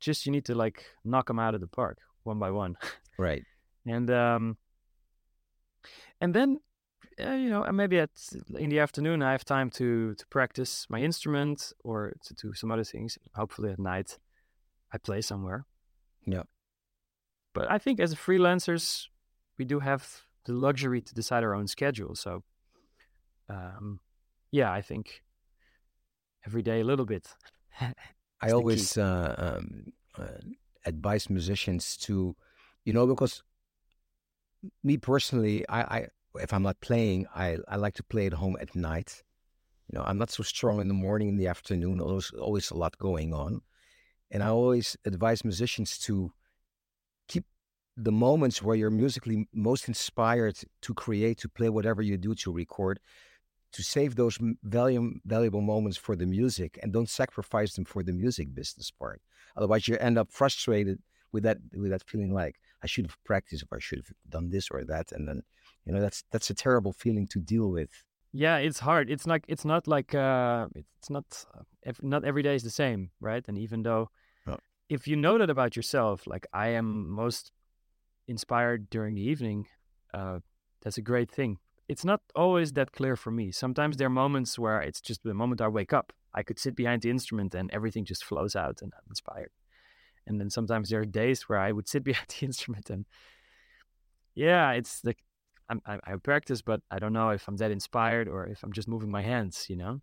just 0.00 0.26
you 0.26 0.32
need 0.32 0.44
to 0.46 0.54
like 0.54 0.84
knock 1.04 1.28
them 1.28 1.38
out 1.38 1.54
of 1.54 1.60
the 1.60 1.66
park 1.66 1.98
one 2.24 2.38
by 2.38 2.50
one. 2.50 2.76
Right. 3.18 3.44
and 3.86 4.10
um, 4.10 4.56
and 6.20 6.34
then 6.34 6.60
uh, 7.20 7.32
you 7.32 7.50
know, 7.50 7.64
maybe 7.72 7.98
at 7.98 8.10
in 8.58 8.70
the 8.70 8.80
afternoon 8.80 9.22
I 9.22 9.32
have 9.32 9.44
time 9.44 9.70
to 9.70 10.14
to 10.14 10.26
practice 10.28 10.86
my 10.88 11.00
instrument 11.00 11.72
or 11.84 12.12
to 12.24 12.34
do 12.34 12.52
some 12.54 12.70
other 12.70 12.84
things. 12.84 13.18
Hopefully 13.34 13.70
at 13.70 13.78
night 13.78 14.18
I 14.92 14.98
play 14.98 15.20
somewhere. 15.20 15.66
Yeah. 16.26 16.42
But 17.54 17.70
I 17.70 17.78
think 17.78 18.00
as 18.00 18.14
freelancers, 18.14 19.08
we 19.58 19.64
do 19.64 19.80
have 19.80 20.22
the 20.44 20.52
luxury 20.52 21.00
to 21.00 21.14
decide 21.14 21.44
our 21.44 21.54
own 21.54 21.66
schedule. 21.66 22.14
So, 22.14 22.42
um, 23.48 24.00
yeah, 24.50 24.72
I 24.72 24.80
think 24.80 25.22
every 26.46 26.62
day 26.62 26.80
a 26.80 26.84
little 26.84 27.06
bit. 27.06 27.28
I 28.40 28.50
always 28.50 28.98
uh, 28.98 29.34
um, 29.38 29.92
uh, 30.18 30.40
advise 30.84 31.30
musicians 31.30 31.96
to, 31.98 32.34
you 32.84 32.92
know, 32.92 33.06
because 33.06 33.42
me 34.82 34.96
personally, 34.96 35.68
I, 35.68 35.80
I 35.80 36.06
if 36.34 36.52
I'm 36.52 36.62
not 36.62 36.80
playing, 36.80 37.26
I, 37.34 37.58
I 37.68 37.76
like 37.76 37.94
to 37.94 38.02
play 38.02 38.26
at 38.26 38.32
home 38.34 38.56
at 38.60 38.74
night. 38.74 39.22
You 39.88 39.98
know, 39.98 40.04
I'm 40.04 40.18
not 40.18 40.30
so 40.30 40.42
strong 40.42 40.80
in 40.80 40.88
the 40.88 40.94
morning, 40.94 41.28
in 41.28 41.36
the 41.36 41.48
afternoon. 41.48 41.98
There's 41.98 42.30
always 42.30 42.70
a 42.70 42.76
lot 42.76 42.96
going 42.98 43.34
on. 43.34 43.60
And 44.30 44.42
I 44.42 44.48
always 44.48 44.96
advise 45.04 45.44
musicians 45.44 45.98
to 46.00 46.32
keep 47.28 47.44
the 47.96 48.12
moments 48.12 48.62
where 48.62 48.76
you're 48.76 48.90
musically 48.90 49.46
most 49.52 49.88
inspired 49.88 50.56
to 50.80 50.94
create, 50.94 51.38
to 51.38 51.48
play 51.48 51.68
whatever 51.68 52.00
you 52.00 52.16
do, 52.16 52.34
to 52.36 52.52
record, 52.52 52.98
to 53.72 53.82
save 53.82 54.16
those 54.16 54.38
valuable, 54.62 55.12
valuable 55.24 55.60
moments 55.60 55.98
for 55.98 56.16
the 56.16 56.26
music 56.26 56.78
and 56.82 56.92
don't 56.92 57.08
sacrifice 57.08 57.74
them 57.74 57.84
for 57.84 58.02
the 58.02 58.12
music 58.12 58.54
business 58.54 58.90
part. 58.90 59.20
Otherwise, 59.56 59.88
you 59.88 59.96
end 59.98 60.18
up 60.18 60.30
frustrated 60.30 60.98
with 61.32 61.42
that 61.44 61.58
with 61.74 61.90
that 61.90 62.02
feeling 62.04 62.32
like 62.32 62.56
I 62.82 62.86
should 62.86 63.06
have 63.06 63.16
practiced, 63.24 63.64
or 63.70 63.78
I 63.78 63.80
should 63.80 63.98
have 63.98 64.12
done 64.28 64.50
this 64.50 64.70
or 64.70 64.84
that, 64.84 65.12
and 65.12 65.26
then 65.28 65.42
you 65.84 65.92
know 65.92 66.00
that's 66.00 66.24
that's 66.30 66.50
a 66.50 66.54
terrible 66.54 66.92
feeling 66.92 67.26
to 67.28 67.38
deal 67.38 67.68
with. 67.70 67.90
Yeah 68.32 68.56
it's 68.58 68.78
hard. 68.80 69.10
It's 69.10 69.26
like 69.26 69.44
it's 69.48 69.64
not 69.64 69.86
like 69.86 70.14
uh 70.14 70.68
it's 70.98 71.10
not 71.10 71.44
not 72.02 72.24
every 72.24 72.42
day 72.42 72.54
is 72.54 72.62
the 72.62 72.70
same 72.70 73.10
right? 73.20 73.44
And 73.46 73.58
even 73.58 73.82
though 73.82 74.10
oh. 74.46 74.58
if 74.88 75.06
you 75.06 75.16
know 75.16 75.38
that 75.38 75.50
about 75.50 75.76
yourself 75.76 76.26
like 76.26 76.46
i 76.52 76.68
am 76.68 77.10
most 77.10 77.52
inspired 78.28 78.88
during 78.90 79.14
the 79.14 79.22
evening 79.22 79.66
uh 80.14 80.38
that's 80.82 80.98
a 80.98 81.02
great 81.02 81.30
thing. 81.30 81.58
It's 81.88 82.04
not 82.04 82.20
always 82.34 82.72
that 82.72 82.92
clear 82.92 83.14
for 83.16 83.30
me. 83.30 83.52
Sometimes 83.52 83.96
there 83.96 84.06
are 84.06 84.10
moments 84.10 84.58
where 84.58 84.80
it's 84.80 85.00
just 85.00 85.22
the 85.22 85.34
moment 85.34 85.60
i 85.60 85.68
wake 85.68 85.92
up 85.92 86.12
i 86.34 86.42
could 86.42 86.58
sit 86.58 86.74
behind 86.74 87.02
the 87.02 87.10
instrument 87.10 87.54
and 87.54 87.70
everything 87.72 88.04
just 88.04 88.24
flows 88.24 88.54
out 88.56 88.80
and 88.82 88.92
i'm 88.94 89.08
inspired. 89.10 89.50
And 90.26 90.40
then 90.40 90.50
sometimes 90.50 90.88
there 90.88 91.00
are 91.00 91.04
days 91.04 91.48
where 91.48 91.58
i 91.58 91.72
would 91.72 91.88
sit 91.88 92.04
behind 92.10 92.28
the 92.28 92.46
instrument 92.46 92.88
and 92.88 93.04
yeah 94.34 94.70
it's 94.72 95.04
like 95.04 95.18
I'm, 95.72 95.80
I, 95.86 96.12
I 96.12 96.16
practice, 96.16 96.60
but 96.60 96.80
I 96.90 96.98
don't 96.98 97.14
know 97.14 97.30
if 97.30 97.48
I'm 97.48 97.56
that 97.56 97.70
inspired 97.70 98.28
or 98.28 98.46
if 98.46 98.62
I'm 98.62 98.72
just 98.72 98.88
moving 98.88 99.10
my 99.10 99.22
hands, 99.22 99.66
you 99.70 99.76
know? 99.76 100.00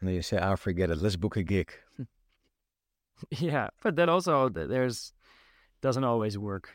And 0.00 0.08
then 0.08 0.14
you 0.14 0.22
say, 0.22 0.36
"I'll 0.38 0.58
forget 0.58 0.90
it. 0.90 0.98
Let's 0.98 1.16
book 1.16 1.36
a 1.36 1.42
gig." 1.42 1.72
yeah, 3.30 3.68
but 3.82 3.96
that 3.96 4.10
also 4.10 4.50
there's 4.50 5.14
doesn't 5.80 6.04
always 6.04 6.36
work. 6.36 6.74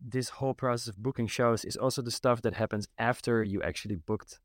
This 0.00 0.30
whole 0.30 0.54
process 0.54 0.88
of 0.88 1.02
booking 1.02 1.26
shows 1.26 1.64
is 1.64 1.76
also 1.76 2.00
the 2.00 2.10
stuff 2.10 2.40
that 2.42 2.54
happens 2.54 2.88
after 2.98 3.42
you 3.42 3.62
actually 3.62 3.96
booked 3.96 4.40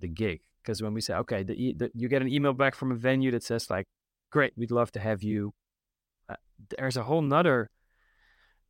the 0.00 0.08
gig. 0.08 0.40
Because 0.62 0.82
when 0.82 0.92
we 0.92 1.00
say, 1.00 1.14
okay, 1.14 1.44
the, 1.44 1.74
the, 1.78 1.90
you 1.94 2.08
get 2.08 2.22
an 2.22 2.28
email 2.28 2.52
back 2.52 2.74
from 2.74 2.90
a 2.90 2.96
venue 2.96 3.30
that 3.30 3.42
says 3.42 3.70
like, 3.70 3.86
"Great, 4.30 4.52
we'd 4.56 4.70
love 4.70 4.92
to 4.92 5.00
have 5.00 5.22
you," 5.22 5.54
uh, 6.28 6.36
there's 6.76 6.98
a 6.98 7.04
whole 7.04 7.22
nother 7.22 7.70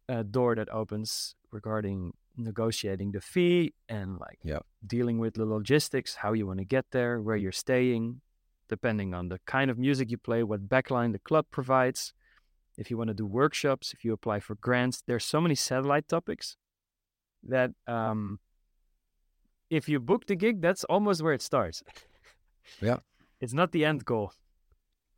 uh, 0.09 0.23
door 0.23 0.55
that 0.55 0.69
opens 0.69 1.35
regarding 1.51 2.13
negotiating 2.37 3.13
the 3.13 3.21
fee 3.21 3.75
and 3.89 4.19
like 4.19 4.39
yeah. 4.43 4.61
dealing 4.87 5.19
with 5.19 5.35
the 5.35 5.45
logistics, 5.45 6.15
how 6.15 6.33
you 6.33 6.47
want 6.47 6.59
to 6.59 6.65
get 6.65 6.87
there, 6.91 7.21
where 7.21 7.37
you're 7.37 7.53
staying, 7.53 8.21
depending 8.69 9.15
on 9.15 9.29
the 9.29 9.41
kind 9.47 9.71
of 9.71 9.79
music 9.79 10.11
you 10.11 10.19
play, 10.19 10.43
what 10.43 10.69
backline 10.69 11.13
the 11.13 11.19
club 11.19 11.47
provides. 11.51 12.13
If 12.77 12.91
you 12.91 12.99
want 12.99 13.09
to 13.09 13.15
do 13.15 13.27
workshops, 13.27 13.93
if 13.93 14.05
you 14.05 14.13
apply 14.13 14.41
for 14.41 14.55
grants, 14.57 15.03
there's 15.07 15.25
so 15.25 15.41
many 15.41 15.55
satellite 15.55 16.09
topics 16.09 16.57
that 17.45 17.71
um, 17.87 18.39
if 19.71 19.89
you 19.89 19.99
book 19.99 20.27
the 20.27 20.37
gig, 20.37 20.61
that's 20.61 20.85
almost 20.85 21.23
where 21.23 21.33
it 21.33 21.43
starts. 21.43 21.83
Yeah. 22.81 22.99
It's 23.39 23.53
not 23.53 23.71
the 23.73 23.85
end 23.85 24.07
goal. 24.07 24.33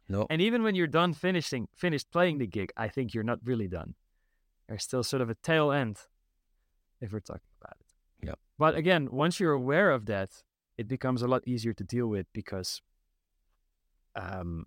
No. 0.08 0.26
And 0.28 0.42
even 0.42 0.64
when 0.64 0.74
you're 0.74 0.88
done 0.88 1.14
finishing 1.14 1.68
finished 1.76 2.10
playing 2.10 2.38
the 2.38 2.48
gig, 2.48 2.72
I 2.76 2.88
think 2.88 3.14
you're 3.14 3.22
not 3.22 3.38
really 3.44 3.68
done. 3.68 3.94
There's 4.68 4.82
still 4.82 5.04
sort 5.04 5.22
of 5.22 5.30
a 5.30 5.36
tail 5.36 5.70
end 5.70 5.98
if 7.00 7.12
we're 7.12 7.20
talking 7.20 7.50
about 7.60 7.76
it. 7.80 8.26
Yeah. 8.26 8.34
But 8.58 8.74
again, 8.74 9.08
once 9.10 9.38
you're 9.40 9.52
aware 9.52 9.90
of 9.90 10.06
that, 10.06 10.30
it 10.76 10.88
becomes 10.88 11.22
a 11.22 11.28
lot 11.28 11.42
easier 11.46 11.72
to 11.74 11.84
deal 11.84 12.06
with 12.06 12.26
because 12.32 12.82
um, 14.16 14.66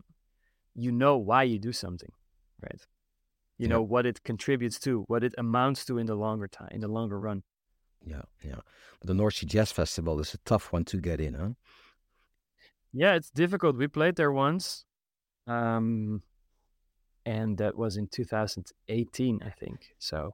you 0.76 0.92
know 0.92 1.18
why 1.18 1.44
you 1.44 1.60
do 1.60 1.72
something, 1.74 2.12
right? 2.62 2.82
You 3.58 3.68
Yeah. 3.68 3.74
know 3.76 3.82
what 3.82 4.06
it 4.06 4.24
contributes 4.24 4.80
to, 4.82 5.04
what 5.08 5.24
it 5.24 5.34
amounts 5.38 5.86
to 5.86 5.98
in 5.98 6.08
the 6.08 6.16
longer 6.16 6.48
time, 6.48 6.70
in 6.72 6.82
the 6.82 6.88
longer 6.88 7.20
run. 7.20 7.44
Yeah, 8.04 8.24
yeah. 8.44 8.62
But 9.00 9.08
the 9.08 9.14
North 9.14 9.36
Sea 9.36 9.46
Jazz 9.46 9.72
Festival 9.72 10.20
is 10.20 10.34
a 10.34 10.38
tough 10.40 10.72
one 10.74 10.86
to 10.86 10.98
get 10.98 11.20
in, 11.20 11.34
huh? 11.36 11.50
Yeah, 12.94 13.14
it's 13.16 13.30
difficult. 13.30 13.78
We 13.78 13.88
played 13.88 14.16
there 14.16 14.32
once, 14.32 14.86
um, 15.48 16.24
and 17.26 17.58
that 17.60 17.78
was 17.78 17.98
in 17.98 18.08
2018, 18.08 19.40
I 19.46 19.50
think. 19.52 19.94
So, 20.00 20.34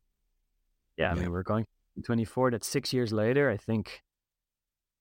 yeah, 0.97 1.11
I 1.11 1.15
Yeah. 1.15 1.21
mean, 1.21 1.31
we're 1.31 1.43
going 1.43 1.65
24. 2.03 2.51
That's 2.51 2.67
six 2.67 2.93
years 2.93 3.11
later, 3.13 3.49
I 3.49 3.57
think. 3.57 4.01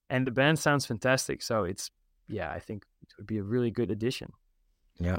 And 0.08 0.26
the 0.26 0.30
band 0.30 0.58
sounds 0.58 0.86
fantastic. 0.86 1.42
So 1.42 1.64
it's, 1.64 1.90
yeah, 2.28 2.50
I 2.50 2.58
think 2.60 2.84
it 3.02 3.08
would 3.18 3.26
be 3.26 3.38
a 3.38 3.42
really 3.42 3.70
good 3.70 3.90
addition. 3.90 4.30
Yeah. 4.98 5.18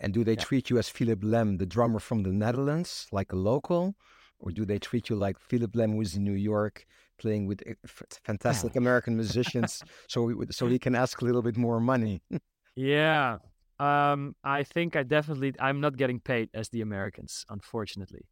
And 0.00 0.12
do 0.12 0.24
they 0.24 0.32
Yeah. 0.34 0.44
treat 0.44 0.68
you 0.70 0.78
as 0.78 0.88
Philippe 0.88 1.24
Lemm, 1.26 1.58
the 1.58 1.66
drummer 1.66 2.00
from 2.00 2.22
the 2.22 2.32
Netherlands, 2.32 3.06
like 3.12 3.32
a 3.32 3.36
local? 3.36 3.94
Or 4.38 4.50
do 4.50 4.64
they 4.66 4.78
treat 4.78 5.08
you 5.08 5.16
like 5.16 5.38
Philippe 5.38 5.78
Lemm, 5.78 5.92
who 5.94 6.00
is 6.02 6.14
in 6.16 6.24
New 6.24 6.34
York, 6.34 6.84
playing 7.18 7.46
with 7.46 7.62
f- 7.84 8.02
fantastic 8.24 8.76
American 8.82 9.16
musicians, 9.16 9.82
so 10.08 10.22
we, 10.24 10.34
would- 10.34 10.54
so 10.54 10.66
he 10.66 10.78
can 10.78 10.94
ask 10.94 11.22
a 11.22 11.24
little 11.24 11.42
bit 11.42 11.56
more 11.56 11.80
money? 11.80 12.22
Yeah. 12.78 13.38
Um, 13.78 14.36
I 14.44 14.62
think 14.64 14.96
I 14.96 15.02
definitely 15.02 15.54
I'm 15.58 15.80
not 15.80 15.96
getting 15.96 16.20
paid 16.20 16.50
as 16.52 16.68
the 16.68 16.82
Americans, 16.82 17.46
unfortunately. 17.48 18.26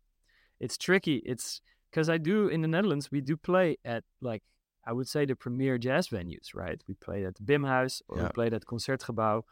It's 0.61 0.77
tricky. 0.77 1.17
It's 1.25 1.63
because 1.95 2.09
I 2.09 2.19
do 2.19 2.49
in 2.49 2.61
the 2.63 2.67
Netherlands 2.69 3.13
we 3.13 3.21
do 3.21 3.37
play 3.37 3.77
at 3.85 4.03
like 4.21 4.43
I 4.85 4.93
would 4.93 5.09
say 5.09 5.25
the 5.25 5.37
premier 5.37 5.79
jazz 5.79 6.09
venues, 6.09 6.55
right? 6.55 6.83
We 6.89 6.95
played 6.95 7.25
at 7.25 7.37
the 7.37 7.45
Bimhuis 7.45 8.03
or 8.09 8.17
we 8.17 8.23
Yeah. 8.25 8.33
played 8.35 8.53
at 8.53 8.67
Concertgebouw, 8.67 9.43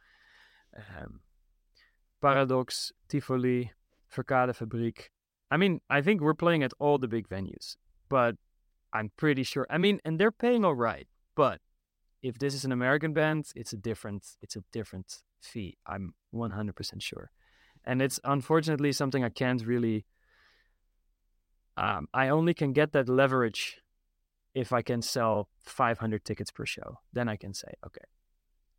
um, 0.76 1.20
Paradox, 2.20 2.92
Tivoli, 3.08 3.72
Verkadefabriek. 4.14 5.08
I 5.50 5.56
mean, 5.56 5.80
I 5.88 6.02
think 6.02 6.20
we're 6.20 6.34
playing 6.44 6.62
at 6.62 6.72
all 6.78 6.98
the 6.98 7.08
big 7.08 7.28
venues, 7.28 7.76
but 8.08 8.36
I'm 8.92 9.10
pretty 9.16 9.42
sure. 9.42 9.66
I 9.70 9.78
mean, 9.78 10.00
and 10.04 10.18
they're 10.18 10.38
paying 10.46 10.64
all 10.64 10.74
right, 10.74 11.08
but 11.34 11.60
if 12.22 12.38
this 12.38 12.54
is 12.54 12.64
an 12.64 12.72
American 12.72 13.12
band, 13.14 13.42
it's 13.54 13.72
a 13.72 13.76
different 13.76 14.22
it's 14.42 14.56
a 14.56 14.64
different 14.72 15.22
fee. 15.40 15.78
I'm 15.86 16.14
100% 16.32 17.02
sure. 17.02 17.30
And 17.84 18.02
it's 18.02 18.20
unfortunately 18.24 18.92
something 18.92 19.24
I 19.24 19.30
can't 19.30 19.64
really 19.66 20.04
um, 21.76 22.08
I 22.12 22.28
only 22.28 22.54
can 22.54 22.72
get 22.72 22.92
that 22.92 23.08
leverage 23.08 23.80
if 24.54 24.72
I 24.72 24.82
can 24.82 25.02
sell 25.02 25.48
500 25.62 26.24
tickets 26.24 26.50
per 26.50 26.66
show. 26.66 26.98
Then 27.12 27.28
I 27.28 27.36
can 27.36 27.54
say, 27.54 27.72
okay, 27.86 28.04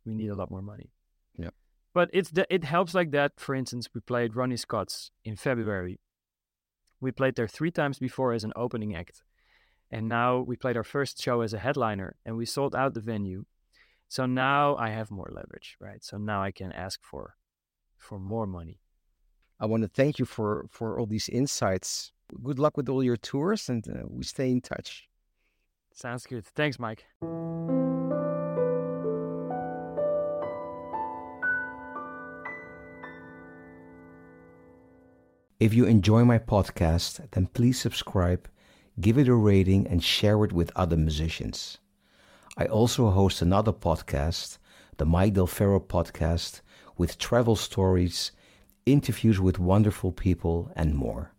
we 0.04 0.14
need 0.14 0.28
a 0.28 0.34
lot 0.34 0.50
more 0.50 0.62
money. 0.62 0.92
Yeah. 1.36 1.50
But 1.92 2.10
it's 2.12 2.30
the, 2.30 2.46
it 2.48 2.64
helps 2.64 2.94
like 2.94 3.10
that. 3.10 3.32
For 3.36 3.54
instance, 3.54 3.88
we 3.94 4.00
played 4.00 4.36
Ronnie 4.36 4.56
Scott's 4.56 5.10
in 5.24 5.36
February. 5.36 6.00
We 7.00 7.10
played 7.12 7.34
there 7.34 7.48
three 7.48 7.70
times 7.70 7.98
before 7.98 8.32
as 8.32 8.44
an 8.44 8.52
opening 8.56 8.94
act. 8.94 9.22
And 9.90 10.08
now 10.08 10.40
we 10.40 10.56
played 10.56 10.76
our 10.76 10.84
first 10.84 11.22
show 11.22 11.40
as 11.40 11.52
a 11.52 11.58
headliner 11.58 12.16
and 12.24 12.36
we 12.36 12.46
sold 12.46 12.74
out 12.74 12.94
the 12.94 13.00
venue. 13.00 13.44
So 14.08 14.26
now 14.26 14.76
I 14.76 14.90
have 14.90 15.10
more 15.10 15.30
leverage, 15.32 15.76
right? 15.80 16.02
So 16.04 16.18
now 16.18 16.42
I 16.42 16.50
can 16.50 16.72
ask 16.72 17.00
for 17.02 17.36
for 17.96 18.18
more 18.18 18.46
money. 18.46 18.80
I 19.58 19.66
want 19.66 19.82
to 19.82 19.88
thank 19.88 20.18
you 20.18 20.24
for 20.24 20.66
for 20.70 20.98
all 20.98 21.06
these 21.06 21.28
insights. 21.28 22.12
Good 22.42 22.58
luck 22.58 22.76
with 22.76 22.88
all 22.88 23.02
your 23.02 23.16
tours, 23.16 23.68
and 23.68 23.86
uh, 23.88 24.06
we 24.08 24.24
stay 24.24 24.50
in 24.50 24.60
touch. 24.60 25.08
Sounds 25.92 26.26
good. 26.26 26.44
Thanks, 26.44 26.78
Mike. 26.78 27.04
If 35.60 35.72
you 35.72 35.86
enjoy 35.86 36.24
my 36.24 36.38
podcast, 36.38 37.30
then 37.30 37.46
please 37.46 37.80
subscribe, 37.80 38.48
give 39.00 39.16
it 39.16 39.28
a 39.28 39.34
rating, 39.34 39.86
and 39.86 40.02
share 40.02 40.44
it 40.44 40.52
with 40.52 40.72
other 40.74 40.96
musicians. 40.96 41.78
I 42.58 42.66
also 42.66 43.10
host 43.10 43.40
another 43.40 43.72
podcast, 43.72 44.58
the 44.98 45.06
Mike 45.06 45.34
Del 45.34 45.46
Ferro 45.46 45.80
podcast, 45.80 46.60
with 46.98 47.18
travel 47.18 47.56
stories, 47.56 48.32
interviews 48.84 49.40
with 49.40 49.58
wonderful 49.58 50.12
people, 50.12 50.70
and 50.76 50.94
more. 50.94 51.33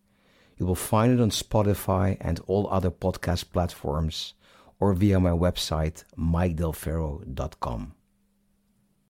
You 0.58 0.66
will 0.66 0.76
find 0.76 1.14
it 1.14 1.22
on 1.22 1.32
Spotify 1.32 2.18
and 2.22 2.40
all 2.48 2.70
other 2.70 2.92
podcast 2.92 3.52
platforms 3.52 4.34
or 4.80 4.94
via 4.94 5.20
my 5.20 5.32
website, 5.32 6.04
mikedelferro.com. 6.18 7.96